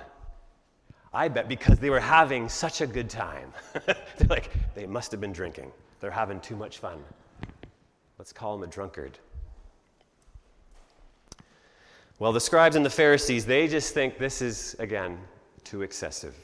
I 1.13 1.29
bet 1.29 1.49
because 1.49 1.79
they 1.79 1.91
were 1.91 2.01
having 2.01 2.49
such 2.49 2.81
a 2.81 2.87
good 2.87 3.11
time. 3.11 3.53
They're 3.87 4.29
like, 4.29 4.51
they 4.75 4.87
must 4.87 5.11
have 5.13 5.21
been 5.21 5.33
drinking. 5.33 5.71
They're 6.01 6.11
having 6.11 6.41
too 6.41 6.57
much 6.57 6.79
fun. 6.79 6.99
Let's 8.19 8.33
call 8.33 8.55
him 8.55 8.63
a 8.63 8.67
drunkard. 8.67 9.19
Well, 12.19 12.33
the 12.33 12.41
scribes 12.41 12.77
and 12.77 12.85
the 12.85 12.91
Pharisees, 12.91 13.45
they 13.45 13.69
just 13.69 13.93
think 13.93 14.19
this 14.19 14.41
is, 14.41 14.77
again, 14.79 15.19
too 15.63 15.83
excessive, 15.83 16.37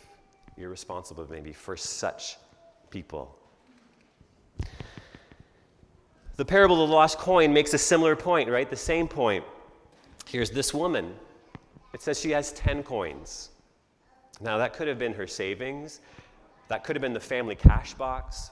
irresponsible 0.58 1.26
maybe 1.30 1.52
for 1.52 1.76
such 1.76 2.37
people. 2.90 3.38
The 6.37 6.45
parable 6.45 6.83
of 6.83 6.88
the 6.88 6.95
lost 6.95 7.19
coin 7.19 7.52
makes 7.52 7.73
a 7.73 7.78
similar 7.78 8.14
point, 8.14 8.50
right? 8.50 8.69
The 8.69 8.76
same 8.76 9.09
point. 9.09 9.45
Here's 10.26 10.50
this 10.50 10.75
woman. 10.75 11.14
It 11.95 12.02
says 12.02 12.21
she 12.21 12.31
has 12.31 12.52
10 12.52 12.83
coins. 12.83 13.50
Now, 14.40 14.59
that 14.59 14.75
could 14.75 14.87
have 14.87 14.99
been 14.99 15.14
her 15.14 15.26
savings, 15.26 16.00
that 16.69 16.85
could 16.85 16.95
have 16.95 17.00
been 17.00 17.14
the 17.14 17.21
family 17.21 17.55
cash 17.55 17.95
box, 17.95 18.50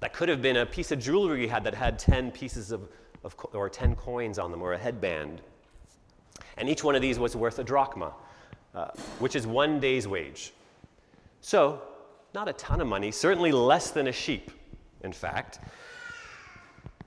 that 0.00 0.12
could 0.12 0.28
have 0.28 0.42
been 0.42 0.56
a 0.56 0.66
piece 0.66 0.90
of 0.90 0.98
jewelry 0.98 1.46
had 1.46 1.62
that 1.62 1.74
had 1.74 1.96
10 1.96 2.32
pieces 2.32 2.72
of, 2.72 2.88
of 3.22 3.36
or 3.52 3.68
10 3.68 3.94
coins 3.94 4.38
on 4.38 4.50
them, 4.50 4.62
or 4.62 4.72
a 4.72 4.78
headband. 4.78 5.42
And 6.56 6.68
each 6.68 6.82
one 6.82 6.96
of 6.96 7.02
these 7.02 7.20
was 7.20 7.36
worth 7.36 7.60
a 7.60 7.64
drachma, 7.64 8.12
uh, 8.74 8.88
which 9.20 9.36
is 9.36 9.46
one 9.46 9.78
day's 9.78 10.08
wage. 10.08 10.52
So, 11.40 11.82
not 12.34 12.48
a 12.48 12.52
ton 12.54 12.80
of 12.80 12.88
money, 12.88 13.12
certainly 13.12 13.52
less 13.52 13.90
than 13.90 14.08
a 14.08 14.12
sheep, 14.12 14.50
in 15.02 15.12
fact. 15.12 15.60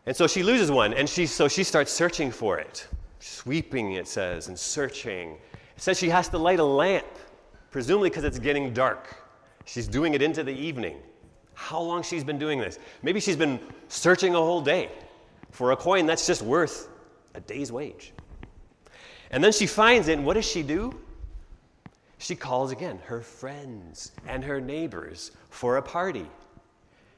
And 0.05 0.15
so 0.15 0.27
she 0.27 0.43
loses 0.43 0.69
one, 0.69 0.93
and 0.93 1.07
she, 1.07 1.25
so 1.25 1.47
she 1.47 1.63
starts 1.63 1.91
searching 1.91 2.29
for 2.29 2.59
it, 2.59 2.87
sweeping, 3.19 3.93
it 3.93 4.07
says, 4.07 4.49
and 4.49 4.59
searching. 4.59 5.37
It 5.75 5.81
says 5.81 5.97
she 5.97 6.09
has 6.09 6.27
to 6.29 6.37
light 6.37 6.59
a 6.59 6.63
lamp, 6.63 7.05
presumably 7.71 8.09
because 8.09 8.25
it's 8.25 8.39
getting 8.39 8.73
dark. 8.73 9.15
She's 9.65 9.87
doing 9.87 10.13
it 10.13 10.21
into 10.21 10.43
the 10.43 10.53
evening. 10.53 10.97
How 11.53 11.79
long 11.79 12.03
she's 12.03 12.23
been 12.23 12.37
doing 12.37 12.59
this? 12.59 12.79
Maybe 13.01 13.19
she's 13.21 13.37
been 13.37 13.59
searching 13.87 14.35
a 14.35 14.39
whole 14.39 14.61
day 14.61 14.89
for 15.51 15.71
a 15.71 15.77
coin 15.77 16.05
that's 16.05 16.27
just 16.27 16.41
worth 16.41 16.89
a 17.35 17.39
day's 17.39 17.71
wage. 17.71 18.11
And 19.31 19.43
then 19.43 19.53
she 19.53 19.67
finds 19.67 20.09
it, 20.09 20.13
and 20.13 20.25
what 20.25 20.33
does 20.33 20.45
she 20.45 20.63
do? 20.63 20.99
She 22.17 22.35
calls 22.35 22.71
again 22.71 22.99
her 23.05 23.21
friends 23.21 24.11
and 24.27 24.43
her 24.43 24.59
neighbors 24.59 25.31
for 25.49 25.77
a 25.77 25.81
party. 25.81 26.27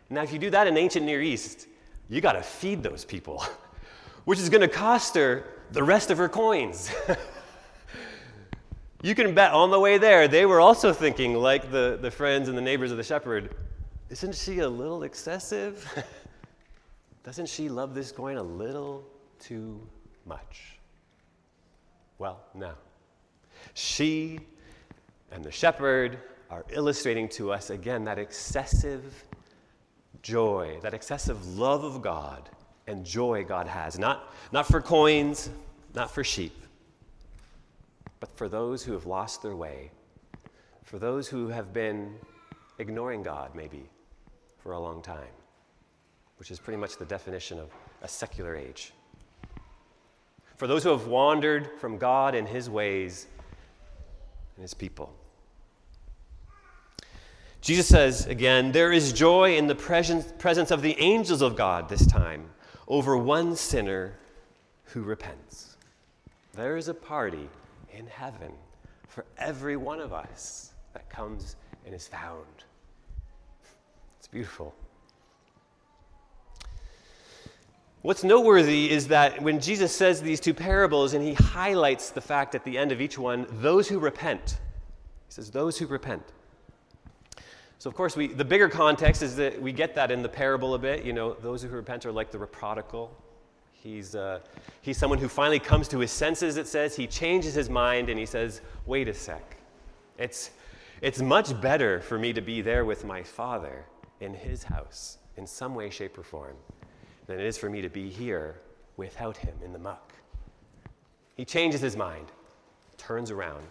Now, 0.09 0.21
if 0.21 0.31
you 0.31 0.39
do 0.39 0.49
that 0.51 0.67
in 0.67 0.77
ancient 0.77 1.05
Near 1.05 1.21
East, 1.21 1.67
you 2.09 2.21
got 2.21 2.33
to 2.33 2.41
feed 2.41 2.83
those 2.83 3.05
people, 3.05 3.43
which 4.25 4.39
is 4.39 4.49
going 4.49 4.61
to 4.61 4.67
cost 4.67 5.15
her 5.15 5.45
the 5.71 5.83
rest 5.83 6.11
of 6.11 6.17
her 6.17 6.29
coins. 6.29 6.91
you 9.01 9.15
can 9.15 9.33
bet 9.33 9.51
on 9.51 9.71
the 9.71 9.79
way 9.79 9.97
there, 9.97 10.27
they 10.27 10.45
were 10.45 10.59
also 10.59 10.93
thinking, 10.93 11.33
like 11.33 11.71
the, 11.71 11.97
the 12.01 12.11
friends 12.11 12.49
and 12.49 12.57
the 12.57 12.61
neighbors 12.61 12.91
of 12.91 12.97
the 12.97 13.03
shepherd, 13.03 13.55
isn't 14.09 14.35
she 14.35 14.59
a 14.59 14.69
little 14.69 15.03
excessive? 15.03 15.87
Doesn't 17.23 17.49
she 17.49 17.69
love 17.69 17.95
this 17.95 18.11
coin 18.11 18.37
a 18.37 18.43
little 18.43 19.03
too 19.39 19.81
much? 20.25 20.77
Well, 22.19 22.39
no. 22.53 22.73
She 23.73 24.39
and 25.31 25.43
the 25.43 25.51
shepherd 25.51 26.19
are 26.51 26.63
illustrating 26.69 27.27
to 27.29 27.51
us 27.51 27.71
again 27.71 28.05
that 28.05 28.19
excessive 28.19 29.25
joy, 30.25 30.79
that 30.81 30.95
excessive 30.95 31.55
love 31.55 31.83
of 31.83 32.01
God 32.01 32.49
and 32.87 33.05
joy 33.05 33.43
God 33.43 33.67
has. 33.67 33.99
Not, 33.99 34.33
not 34.51 34.65
for 34.65 34.81
coins, 34.81 35.51
not 35.93 36.09
for 36.09 36.23
sheep, 36.23 36.57
but 38.19 38.35
for 38.35 38.49
those 38.49 38.83
who 38.83 38.93
have 38.93 39.05
lost 39.05 39.43
their 39.43 39.55
way, 39.55 39.91
for 40.83 40.97
those 40.97 41.27
who 41.27 41.49
have 41.49 41.71
been 41.73 42.15
ignoring 42.79 43.21
God, 43.21 43.53
maybe, 43.53 43.87
for 44.57 44.71
a 44.71 44.79
long 44.79 45.03
time, 45.03 45.35
which 46.37 46.49
is 46.49 46.59
pretty 46.59 46.77
much 46.77 46.97
the 46.97 47.05
definition 47.05 47.59
of 47.59 47.69
a 48.01 48.07
secular 48.07 48.55
age. 48.55 48.93
For 50.57 50.65
those 50.65 50.83
who 50.83 50.89
have 50.89 51.05
wandered 51.05 51.69
from 51.79 51.99
God 51.99 52.33
and 52.33 52.47
His 52.47 52.67
ways 52.67 53.27
and 54.55 54.63
His 54.63 54.73
people. 54.73 55.13
Jesus 57.65 57.87
says 57.87 58.27
again, 58.27 58.71
there 58.71 58.91
is 58.91 59.11
joy 59.11 59.57
in 59.57 59.65
the 59.65 59.73
presence 59.73 60.69
of 60.69 60.83
the 60.83 60.95
angels 60.99 61.41
of 61.41 61.55
God 61.55 61.89
this 61.89 62.05
time 62.05 62.47
over 62.87 63.17
one 63.17 63.55
sinner 63.55 64.13
who 64.83 65.01
repents. 65.01 65.75
There 66.53 66.77
is 66.77 66.89
a 66.89 66.93
party 66.93 67.49
in 67.91 68.05
heaven 68.05 68.51
for 69.07 69.25
every 69.39 69.77
one 69.77 69.99
of 69.99 70.13
us 70.13 70.73
that 70.93 71.09
comes 71.09 71.55
and 71.87 71.95
is 71.95 72.07
found. 72.07 72.45
It's 74.19 74.27
beautiful. 74.27 74.75
What's 78.03 78.23
noteworthy 78.23 78.91
is 78.91 79.07
that 79.07 79.41
when 79.41 79.59
Jesus 79.59 79.91
says 79.91 80.21
these 80.21 80.39
two 80.39 80.53
parables 80.53 81.15
and 81.15 81.23
he 81.25 81.33
highlights 81.33 82.11
the 82.11 82.21
fact 82.21 82.53
at 82.53 82.63
the 82.63 82.77
end 82.77 82.91
of 82.91 83.01
each 83.01 83.17
one, 83.17 83.47
those 83.49 83.87
who 83.87 83.97
repent, 83.97 84.59
he 85.27 85.33
says, 85.33 85.49
those 85.49 85.79
who 85.79 85.87
repent. 85.87 86.21
So, 87.77 87.89
of 87.89 87.95
course, 87.95 88.15
we, 88.15 88.27
the 88.27 88.45
bigger 88.45 88.69
context 88.69 89.21
is 89.21 89.35
that 89.35 89.61
we 89.61 89.71
get 89.71 89.95
that 89.95 90.11
in 90.11 90.21
the 90.21 90.29
parable 90.29 90.73
a 90.73 90.79
bit. 90.79 91.03
You 91.03 91.13
know, 91.13 91.33
those 91.33 91.61
who 91.61 91.69
repent 91.69 92.05
are 92.05 92.11
like 92.11 92.31
the 92.31 92.39
prodigal. 92.39 93.15
He's, 93.71 94.15
uh, 94.15 94.39
he's 94.81 94.97
someone 94.97 95.19
who 95.19 95.27
finally 95.27 95.59
comes 95.59 95.87
to 95.89 95.99
his 95.99 96.11
senses, 96.11 96.57
it 96.57 96.67
says. 96.67 96.95
He 96.95 97.05
changes 97.05 97.53
his 97.53 97.69
mind 97.69 98.09
and 98.09 98.17
he 98.17 98.25
says, 98.25 98.61
wait 98.85 99.07
a 99.07 99.13
sec. 99.13 99.57
It's, 100.17 100.51
it's 101.01 101.21
much 101.21 101.59
better 101.61 102.01
for 102.01 102.17
me 102.17 102.33
to 102.33 102.41
be 102.41 102.61
there 102.61 102.85
with 102.85 103.05
my 103.05 103.21
father 103.21 103.85
in 104.21 104.33
his 104.33 104.63
house 104.63 105.19
in 105.37 105.45
some 105.45 105.75
way, 105.75 105.89
shape, 105.89 106.17
or 106.17 106.23
form 106.23 106.55
than 107.27 107.39
it 107.39 107.45
is 107.45 107.57
for 107.57 107.69
me 107.69 107.81
to 107.81 107.89
be 107.89 108.09
here 108.09 108.55
without 108.97 109.37
him 109.37 109.53
in 109.63 109.73
the 109.73 109.79
muck. 109.79 110.13
He 111.35 111.45
changes 111.45 111.81
his 111.81 111.97
mind, 111.97 112.31
turns 112.97 113.29
around. 113.29 113.67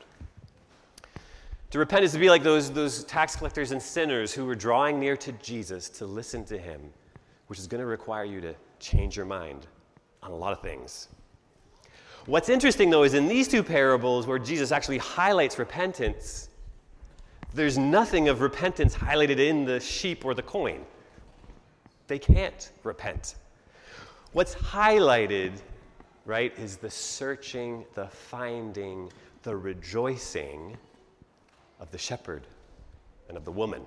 To 1.75 1.81
repent 1.81 2.05
is 2.05 2.13
to 2.13 2.21
be 2.21 2.31
like 2.31 2.45
those, 2.45 2.71
those 2.71 3.03
tax 3.03 3.35
collectors 3.35 3.73
and 3.73 3.83
sinners 3.83 4.33
who 4.33 4.45
were 4.45 4.55
drawing 4.55 5.01
near 5.01 5.17
to 5.17 5.33
Jesus 5.33 5.89
to 5.89 6.07
listen 6.07 6.45
to 6.45 6.57
him, 6.57 6.81
which 7.49 7.59
is 7.59 7.67
going 7.67 7.81
to 7.81 7.87
require 7.87 8.25
you 8.25 8.41
to 8.43 8.55
change 8.79 9.17
your 9.17 9.27
mind 9.27 9.67
on 10.23 10.31
a 10.31 10.37
lot 10.37 10.53
of 10.53 10.63
things. 10.63 11.09
What's 12.27 12.49
interesting, 12.49 12.91
though, 12.91 13.03
is 13.03 13.15
in 13.15 13.27
these 13.27 13.49
two 13.49 13.65
parables 13.65 14.25
where 14.25 14.39
Jesus 14.39 14.71
actually 14.71 14.99
highlights 14.99 15.59
repentance, 15.59 16.49
there's 17.55 17.77
nothing 17.77 18.29
of 18.29 18.41
repentance 18.41 18.95
highlighted 18.95 19.41
in 19.41 19.65
the 19.65 19.81
sheep 19.81 20.25
or 20.25 20.33
the 20.33 20.43
coin. 20.43 20.87
They 22.07 22.21
can't 22.21 22.71
repent. 22.85 23.35
What's 24.31 24.55
highlighted, 24.55 25.55
right, 26.25 26.57
is 26.57 26.77
the 26.77 26.89
searching, 26.89 27.85
the 27.95 28.07
finding, 28.07 29.11
the 29.43 29.57
rejoicing 29.57 30.77
of 31.85 31.91
the 31.91 31.99
shepherd 31.99 32.47
and 33.29 33.37
of 33.37 33.45
the 33.45 33.53
woman. 33.53 33.83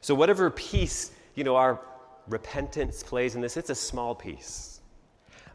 So, 0.00 0.16
whatever 0.16 0.50
piece, 0.50 1.12
you 1.36 1.44
know, 1.44 1.54
our 1.54 1.80
repentance 2.26 3.04
plays 3.04 3.36
in 3.36 3.40
this, 3.40 3.56
it's 3.56 3.70
a 3.70 3.74
small 3.74 4.12
piece. 4.12 4.80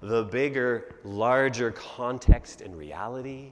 The 0.02 0.24
bigger, 0.24 0.96
larger 1.04 1.72
context 1.72 2.62
and 2.62 2.76
reality 2.78 3.52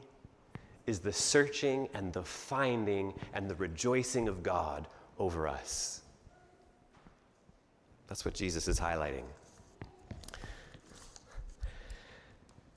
is 0.87 0.99
the 0.99 1.11
searching 1.11 1.89
and 1.93 2.13
the 2.13 2.23
finding 2.23 3.13
and 3.33 3.49
the 3.49 3.55
rejoicing 3.55 4.29
of 4.29 4.41
God 4.41 4.87
over 5.19 5.49
us. 5.49 6.01
That's 8.07 8.23
what 8.23 8.33
Jesus 8.33 8.69
is 8.69 8.79
highlighting. 8.79 9.25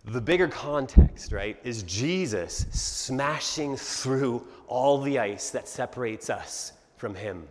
The 0.05 0.21
bigger 0.21 0.49
context, 0.49 1.31
right, 1.31 1.57
is 1.63 1.85
Jesus 1.85 2.67
smashing 2.73 3.77
through 3.77 4.47
all 4.67 5.01
the 5.01 5.19
ice 5.19 5.51
that 5.51 5.69
separates 5.69 6.29
us 6.29 6.73
from 6.97 7.15
Him 7.15 7.47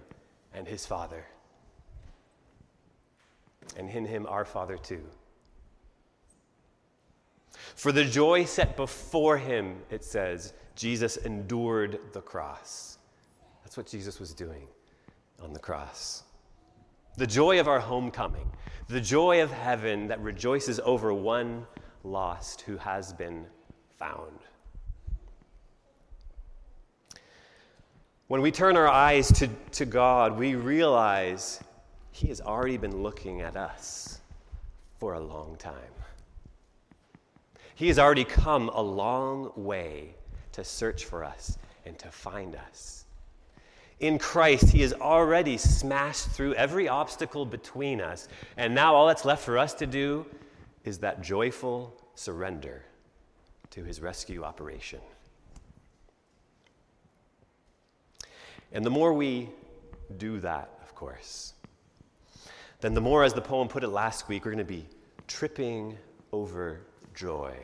and 0.54 0.68
His 0.68 0.86
Father. 0.86 1.26
And 3.78 3.90
in 3.90 4.06
Him, 4.06 4.26
our 4.28 4.44
Father, 4.44 4.78
too. 4.78 5.02
For 7.76 7.94
the 7.94 8.04
joy 8.04 8.44
set 8.44 8.76
before 8.76 9.38
Him, 9.38 9.78
it 9.90 10.04
says, 10.04 10.54
Jesus 10.76 11.16
endured 11.18 12.00
the 12.12 12.22
cross. 12.22 12.98
That's 13.64 13.78
what 13.78 13.88
Jesus 13.88 14.20
was 14.20 14.34
doing 14.34 14.68
on 15.42 15.54
the 15.54 15.60
cross. 15.60 16.24
The 17.18 17.28
joy 17.28 17.62
of 17.62 17.70
our 17.70 17.80
homecoming, 17.80 18.50
the 18.90 19.00
joy 19.00 19.42
of 19.42 19.52
heaven 19.52 20.08
that 20.08 20.20
rejoices 20.22 20.82
over 20.84 21.14
one 21.14 21.66
lost 22.04 22.62
who 22.62 22.78
has 22.78 23.14
been 23.14 23.46
found. 23.98 24.40
When 28.28 28.42
we 28.42 28.52
turn 28.52 28.78
our 28.78 28.88
eyes 28.88 29.32
to, 29.34 29.50
to 29.74 29.86
God, 29.86 30.38
we 30.38 30.56
realize 30.56 31.60
He 32.12 32.30
has 32.30 32.40
already 32.40 32.78
been 32.78 33.04
looking 33.04 33.42
at 33.42 33.58
us 33.58 34.20
for 35.00 35.16
a 35.16 35.20
long 35.20 35.58
time. 35.58 35.76
He 37.76 37.88
has 37.88 38.00
already 38.00 38.24
come 38.24 38.70
a 38.70 38.82
long 38.82 39.52
way 39.56 40.16
to 40.54 40.64
search 40.64 41.06
for 41.06 41.24
us 41.24 41.58
and 41.86 41.98
to 42.00 42.08
find 42.10 42.56
us. 42.56 43.06
In 44.00 44.18
Christ, 44.18 44.70
He 44.70 44.82
has 44.82 44.94
already 44.94 45.58
smashed 45.58 46.30
through 46.30 46.54
every 46.56 46.88
obstacle 46.88 47.46
between 47.46 48.00
us. 48.00 48.28
And 48.58 48.74
now 48.74 48.96
all 48.96 49.08
that's 49.08 49.26
left 49.26 49.44
for 49.44 49.58
us 49.58 49.74
to 49.76 49.86
do 49.86 50.26
is 50.84 51.00
that 51.00 51.22
joyful 51.22 51.96
surrender 52.16 52.84
to 53.72 53.84
his 53.84 54.02
rescue 54.02 54.44
operation. 54.44 55.00
And 58.72 58.86
the 58.86 58.90
more 58.90 59.14
we 59.14 59.50
do 60.18 60.40
that, 60.40 60.70
of 60.82 60.96
course, 60.96 61.54
then 62.80 62.94
the 62.94 63.02
more, 63.02 63.24
as 63.24 63.34
the 63.34 63.42
poem 63.42 63.68
put 63.68 63.84
it 63.84 63.90
last 63.90 64.28
week, 64.28 64.46
we're 64.46 64.52
going 64.52 64.66
to 64.66 64.74
be 64.74 64.86
tripping 65.28 65.98
over 66.32 66.82
joy. 67.14 67.56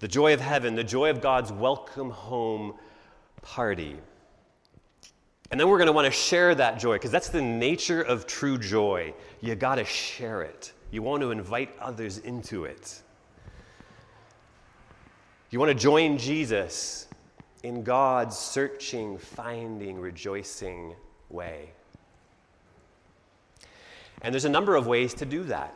The 0.00 0.08
joy 0.08 0.34
of 0.34 0.40
heaven, 0.40 0.74
the 0.74 0.84
joy 0.84 1.10
of 1.10 1.20
God's 1.20 1.52
welcome 1.52 2.10
home 2.10 2.74
party. 3.42 3.96
And 5.50 5.58
then 5.58 5.68
we're 5.68 5.78
going 5.78 5.86
to 5.86 5.92
want 5.92 6.06
to 6.06 6.12
share 6.12 6.54
that 6.54 6.78
joy 6.78 6.94
because 6.94 7.10
that's 7.10 7.28
the 7.28 7.42
nature 7.42 8.02
of 8.02 8.26
true 8.26 8.58
joy. 8.58 9.14
You 9.40 9.54
got 9.54 9.76
to 9.76 9.84
share 9.84 10.42
it, 10.42 10.72
you 10.90 11.02
want 11.02 11.22
to 11.22 11.30
invite 11.30 11.76
others 11.80 12.18
into 12.18 12.64
it. 12.64 13.00
You 15.50 15.58
want 15.58 15.70
to 15.70 15.74
join 15.74 16.18
Jesus 16.18 17.08
in 17.62 17.82
God's 17.82 18.38
searching, 18.38 19.18
finding, 19.18 20.00
rejoicing 20.00 20.94
way. 21.28 21.72
And 24.22 24.34
there's 24.34 24.44
a 24.44 24.50
number 24.50 24.76
of 24.76 24.86
ways 24.86 25.14
to 25.14 25.26
do 25.26 25.44
that, 25.44 25.74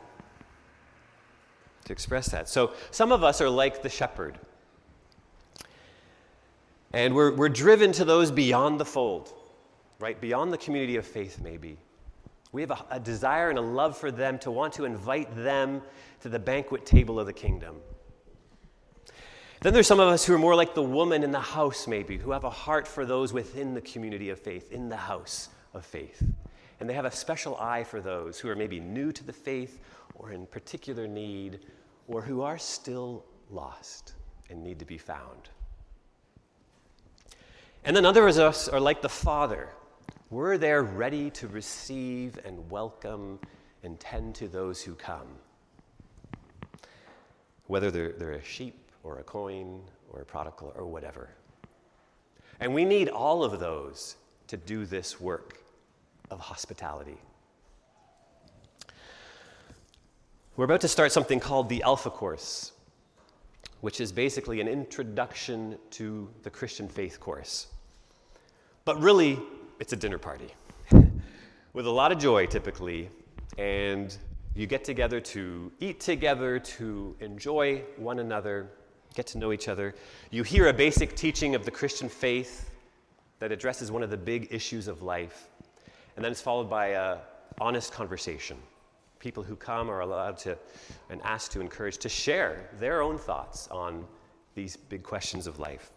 to 1.86 1.92
express 1.92 2.28
that. 2.28 2.48
So 2.48 2.72
some 2.90 3.10
of 3.12 3.24
us 3.24 3.40
are 3.40 3.48
like 3.48 3.82
the 3.82 3.88
shepherd. 3.88 4.38
And 6.92 7.14
we're, 7.14 7.34
we're 7.34 7.48
driven 7.48 7.90
to 7.92 8.04
those 8.04 8.30
beyond 8.30 8.78
the 8.78 8.84
fold, 8.84 9.32
right? 9.98 10.20
Beyond 10.20 10.52
the 10.52 10.58
community 10.58 10.96
of 10.96 11.06
faith, 11.06 11.40
maybe. 11.42 11.76
We 12.54 12.60
have 12.60 12.70
a, 12.70 12.84
a 12.92 13.00
desire 13.00 13.50
and 13.50 13.58
a 13.58 13.62
love 13.62 13.98
for 13.98 14.12
them 14.12 14.38
to 14.38 14.50
want 14.52 14.74
to 14.74 14.84
invite 14.84 15.34
them 15.34 15.82
to 16.20 16.28
the 16.28 16.38
banquet 16.38 16.86
table 16.86 17.18
of 17.18 17.26
the 17.26 17.32
kingdom. 17.32 17.80
Then 19.60 19.72
there's 19.72 19.88
some 19.88 19.98
of 19.98 20.06
us 20.06 20.24
who 20.24 20.34
are 20.34 20.38
more 20.38 20.54
like 20.54 20.72
the 20.72 20.82
woman 20.82 21.24
in 21.24 21.32
the 21.32 21.40
house, 21.40 21.88
maybe, 21.88 22.16
who 22.16 22.30
have 22.30 22.44
a 22.44 22.50
heart 22.50 22.86
for 22.86 23.04
those 23.04 23.32
within 23.32 23.74
the 23.74 23.80
community 23.80 24.30
of 24.30 24.38
faith, 24.38 24.70
in 24.70 24.88
the 24.88 24.96
house 24.96 25.48
of 25.72 25.84
faith. 25.84 26.22
And 26.78 26.88
they 26.88 26.94
have 26.94 27.06
a 27.06 27.10
special 27.10 27.56
eye 27.56 27.82
for 27.82 28.00
those 28.00 28.38
who 28.38 28.48
are 28.48 28.54
maybe 28.54 28.78
new 28.78 29.10
to 29.10 29.24
the 29.24 29.32
faith 29.32 29.80
or 30.14 30.30
in 30.30 30.46
particular 30.46 31.08
need 31.08 31.58
or 32.06 32.22
who 32.22 32.42
are 32.42 32.58
still 32.58 33.24
lost 33.50 34.12
and 34.48 34.62
need 34.62 34.78
to 34.78 34.84
be 34.84 34.98
found. 34.98 35.48
And 37.82 37.96
then 37.96 38.06
others 38.06 38.36
of 38.36 38.44
us 38.44 38.68
are 38.68 38.78
like 38.78 39.02
the 39.02 39.08
Father. 39.08 39.70
We're 40.34 40.58
there 40.58 40.82
ready 40.82 41.30
to 41.30 41.46
receive 41.46 42.40
and 42.44 42.68
welcome 42.68 43.38
and 43.84 44.00
tend 44.00 44.34
to 44.34 44.48
those 44.48 44.82
who 44.82 44.96
come. 44.96 45.28
Whether 47.68 47.92
they're, 47.92 48.10
they're 48.10 48.32
a 48.32 48.42
sheep 48.42 48.90
or 49.04 49.20
a 49.20 49.22
coin 49.22 49.80
or 50.12 50.22
a 50.22 50.24
prodigal 50.24 50.72
or 50.76 50.86
whatever. 50.86 51.28
And 52.58 52.74
we 52.74 52.84
need 52.84 53.10
all 53.10 53.44
of 53.44 53.60
those 53.60 54.16
to 54.48 54.56
do 54.56 54.86
this 54.86 55.20
work 55.20 55.60
of 56.32 56.40
hospitality. 56.40 57.18
We're 60.56 60.64
about 60.64 60.80
to 60.80 60.88
start 60.88 61.12
something 61.12 61.38
called 61.38 61.68
the 61.68 61.80
Alpha 61.84 62.10
Course, 62.10 62.72
which 63.82 64.00
is 64.00 64.10
basically 64.10 64.60
an 64.60 64.66
introduction 64.66 65.78
to 65.90 66.28
the 66.42 66.50
Christian 66.50 66.88
faith 66.88 67.20
course. 67.20 67.68
But 68.84 69.00
really, 69.00 69.38
it's 69.80 69.92
a 69.92 69.96
dinner 69.96 70.18
party 70.18 70.54
with 71.72 71.86
a 71.86 71.90
lot 71.90 72.12
of 72.12 72.18
joy 72.18 72.46
typically, 72.46 73.08
and 73.58 74.16
you 74.54 74.66
get 74.66 74.84
together 74.84 75.20
to 75.20 75.72
eat 75.80 76.00
together, 76.00 76.58
to 76.58 77.16
enjoy 77.20 77.82
one 77.96 78.20
another, 78.20 78.70
get 79.14 79.26
to 79.28 79.38
know 79.38 79.52
each 79.52 79.68
other. 79.68 79.94
You 80.30 80.42
hear 80.42 80.68
a 80.68 80.72
basic 80.72 81.16
teaching 81.16 81.54
of 81.54 81.64
the 81.64 81.70
Christian 81.70 82.08
faith 82.08 82.70
that 83.40 83.50
addresses 83.50 83.90
one 83.90 84.02
of 84.02 84.10
the 84.10 84.16
big 84.16 84.48
issues 84.50 84.88
of 84.88 85.02
life. 85.02 85.48
And 86.16 86.24
then 86.24 86.30
it's 86.30 86.40
followed 86.40 86.70
by 86.70 86.88
an 86.88 87.18
honest 87.60 87.92
conversation. 87.92 88.56
People 89.18 89.42
who 89.42 89.56
come 89.56 89.90
are 89.90 90.00
allowed 90.00 90.38
to 90.38 90.56
and 91.10 91.20
asked 91.22 91.50
to 91.52 91.60
encourage 91.60 91.98
to 91.98 92.08
share 92.08 92.70
their 92.78 93.02
own 93.02 93.18
thoughts 93.18 93.68
on 93.68 94.06
these 94.54 94.76
big 94.76 95.02
questions 95.02 95.46
of 95.46 95.58
life. 95.58 95.90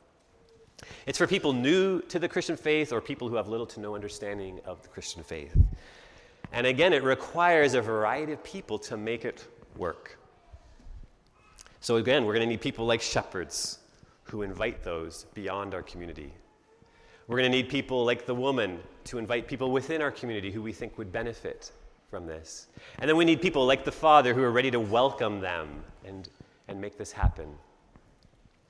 It's 1.06 1.18
for 1.18 1.28
people 1.28 1.54
new 1.54 2.02
to 2.04 2.20
the 2.20 2.28
Christian 2.28 2.56
faith 2.56 2.94
or 2.94 3.02
people 3.02 3.30
who 3.30 3.36
have 3.36 3.48
little 3.48 3.66
to 3.68 3.80
no 3.80 3.96
understanding 3.96 4.60
of 4.66 4.82
the 4.84 4.90
Christian 4.90 5.24
faith. 5.24 5.58
And 6.52 6.68
again, 6.68 6.94
it 6.94 7.04
requires 7.04 7.74
a 7.74 7.82
variety 7.82 8.34
of 8.34 8.44
people 8.44 8.78
to 8.80 8.98
make 8.98 9.26
it 9.26 9.48
work. 9.76 10.18
So, 11.80 11.98
again, 11.98 12.26
we're 12.26 12.34
going 12.34 12.46
to 12.46 12.50
need 12.50 12.62
people 12.62 12.86
like 12.86 13.02
shepherds 13.02 13.80
who 14.24 14.42
invite 14.42 14.84
those 14.84 15.26
beyond 15.34 15.74
our 15.74 15.84
community. 15.84 16.34
We're 17.28 17.38
going 17.38 17.52
to 17.52 17.58
need 17.58 17.70
people 17.70 18.06
like 18.06 18.26
the 18.26 18.36
woman 18.36 18.80
to 19.06 19.18
invite 19.18 19.48
people 19.48 19.72
within 19.72 20.02
our 20.02 20.12
community 20.12 20.52
who 20.52 20.62
we 20.62 20.74
think 20.74 20.98
would 20.98 21.12
benefit 21.12 21.72
from 22.10 22.26
this. 22.26 22.68
And 23.00 23.10
then 23.10 23.18
we 23.18 23.26
need 23.26 23.42
people 23.42 23.66
like 23.66 23.84
the 23.84 23.92
Father 23.92 24.34
who 24.34 24.44
are 24.44 24.52
ready 24.52 24.72
to 24.72 24.80
welcome 24.80 25.40
them 25.40 25.84
and, 26.06 26.30
and 26.68 26.80
make 26.80 26.98
this 26.98 27.12
happen. 27.12 27.50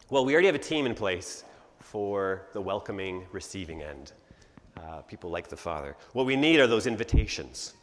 Well, 0.10 0.26
we 0.26 0.34
already 0.34 0.48
have 0.48 0.56
a 0.56 0.60
team 0.60 0.86
in 0.86 0.96
place 0.96 1.44
for 1.92 2.48
the 2.54 2.60
welcoming, 2.60 3.26
receiving 3.32 3.82
end. 3.82 4.12
Uh, 4.78 5.02
people 5.04 5.30
like 5.30 5.48
the 5.48 5.58
Father. 5.58 5.96
What 6.14 6.26
we 6.26 6.36
need 6.36 6.60
are 6.60 6.68
those 6.68 6.86
invitations. 6.86 7.74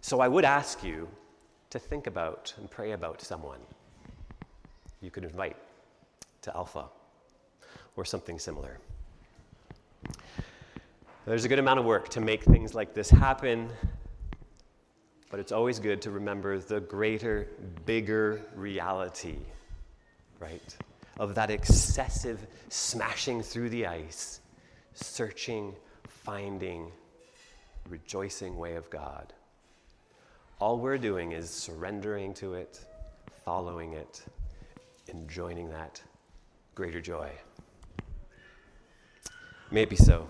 So 0.00 0.20
I 0.20 0.28
would 0.28 0.44
ask 0.44 0.82
you 0.84 1.08
to 1.70 1.78
think 1.78 2.06
about 2.06 2.54
and 2.56 2.70
pray 2.70 2.92
about 2.92 3.20
someone 3.20 3.58
you 5.02 5.10
could 5.10 5.24
invite 5.24 5.56
to 6.42 6.56
Alpha 6.56 6.86
or 7.96 8.04
something 8.04 8.38
similar. 8.38 8.78
There's 11.26 11.44
a 11.44 11.48
good 11.48 11.58
amount 11.58 11.80
of 11.80 11.84
work 11.84 12.08
to 12.10 12.20
make 12.20 12.44
things 12.44 12.74
like 12.74 12.94
this 12.94 13.10
happen, 13.10 13.70
but 15.30 15.40
it's 15.40 15.52
always 15.52 15.78
good 15.78 16.00
to 16.02 16.10
remember 16.10 16.58
the 16.58 16.80
greater, 16.80 17.48
bigger 17.84 18.40
reality, 18.54 19.38
right? 20.38 20.76
Of 21.20 21.34
that 21.34 21.50
excessive 21.50 22.46
smashing 22.70 23.42
through 23.42 23.68
the 23.68 23.86
ice, 23.86 24.40
searching, 24.94 25.74
finding, 26.08 26.90
rejoicing 27.90 28.56
way 28.56 28.76
of 28.76 28.88
God. 28.88 29.34
All 30.60 30.78
we're 30.78 30.96
doing 30.96 31.32
is 31.32 31.50
surrendering 31.50 32.32
to 32.34 32.54
it, 32.54 32.80
following 33.44 33.92
it, 33.92 34.24
in 35.08 35.28
joining 35.28 35.68
that 35.68 36.00
greater 36.74 37.02
joy. 37.02 37.30
May 39.70 39.82
it 39.82 39.90
be 39.90 39.96
so. 39.96 40.26